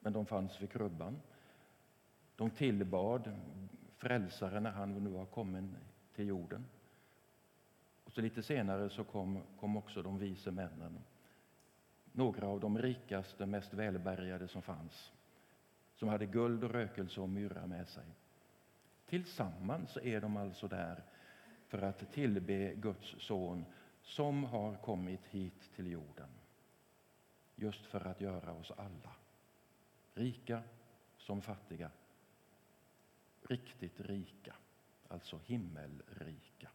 men 0.00 0.12
de 0.12 0.26
fanns 0.26 0.60
vid 0.60 0.70
krubban. 0.70 1.20
De 2.36 2.50
tillbad 2.50 3.36
frälsaren 3.96 4.62
när 4.62 4.70
han 4.70 5.04
nu 5.04 5.10
var 5.10 5.26
kommen 5.26 5.76
till 6.14 6.26
jorden. 6.26 6.64
Och 8.04 8.12
så 8.12 8.20
lite 8.20 8.42
senare 8.42 8.90
så 8.90 9.04
kom, 9.04 9.42
kom 9.60 9.76
också 9.76 10.02
de 10.02 10.18
vise 10.18 10.50
männen. 10.50 10.98
Några 12.12 12.46
av 12.48 12.60
de 12.60 12.78
rikaste, 12.78 13.46
mest 13.46 13.74
välbärgade 13.74 14.48
som 14.48 14.62
fanns. 14.62 15.12
Som 15.94 16.08
hade 16.08 16.26
guld, 16.26 16.64
och 16.64 16.70
rökelse 16.70 17.20
och 17.20 17.28
myrra 17.28 17.66
med 17.66 17.88
sig. 17.88 18.04
Tillsammans 19.06 19.96
är 20.02 20.20
de 20.20 20.36
alltså 20.36 20.68
där 20.68 21.02
för 21.68 21.82
att 21.82 22.12
tillbe 22.12 22.74
Guds 22.74 23.14
son 23.18 23.64
som 24.08 24.44
har 24.44 24.76
kommit 24.76 25.26
hit 25.26 25.70
till 25.76 25.86
jorden. 25.86 26.28
Just 27.56 27.86
för 27.86 28.06
att 28.06 28.20
göra 28.20 28.52
oss 28.52 28.70
alla, 28.70 29.12
rika 30.14 30.62
som 31.18 31.42
fattiga, 31.42 31.90
riktigt 33.42 34.00
rika, 34.00 34.54
alltså 35.08 35.40
himmelrika. 35.46 36.68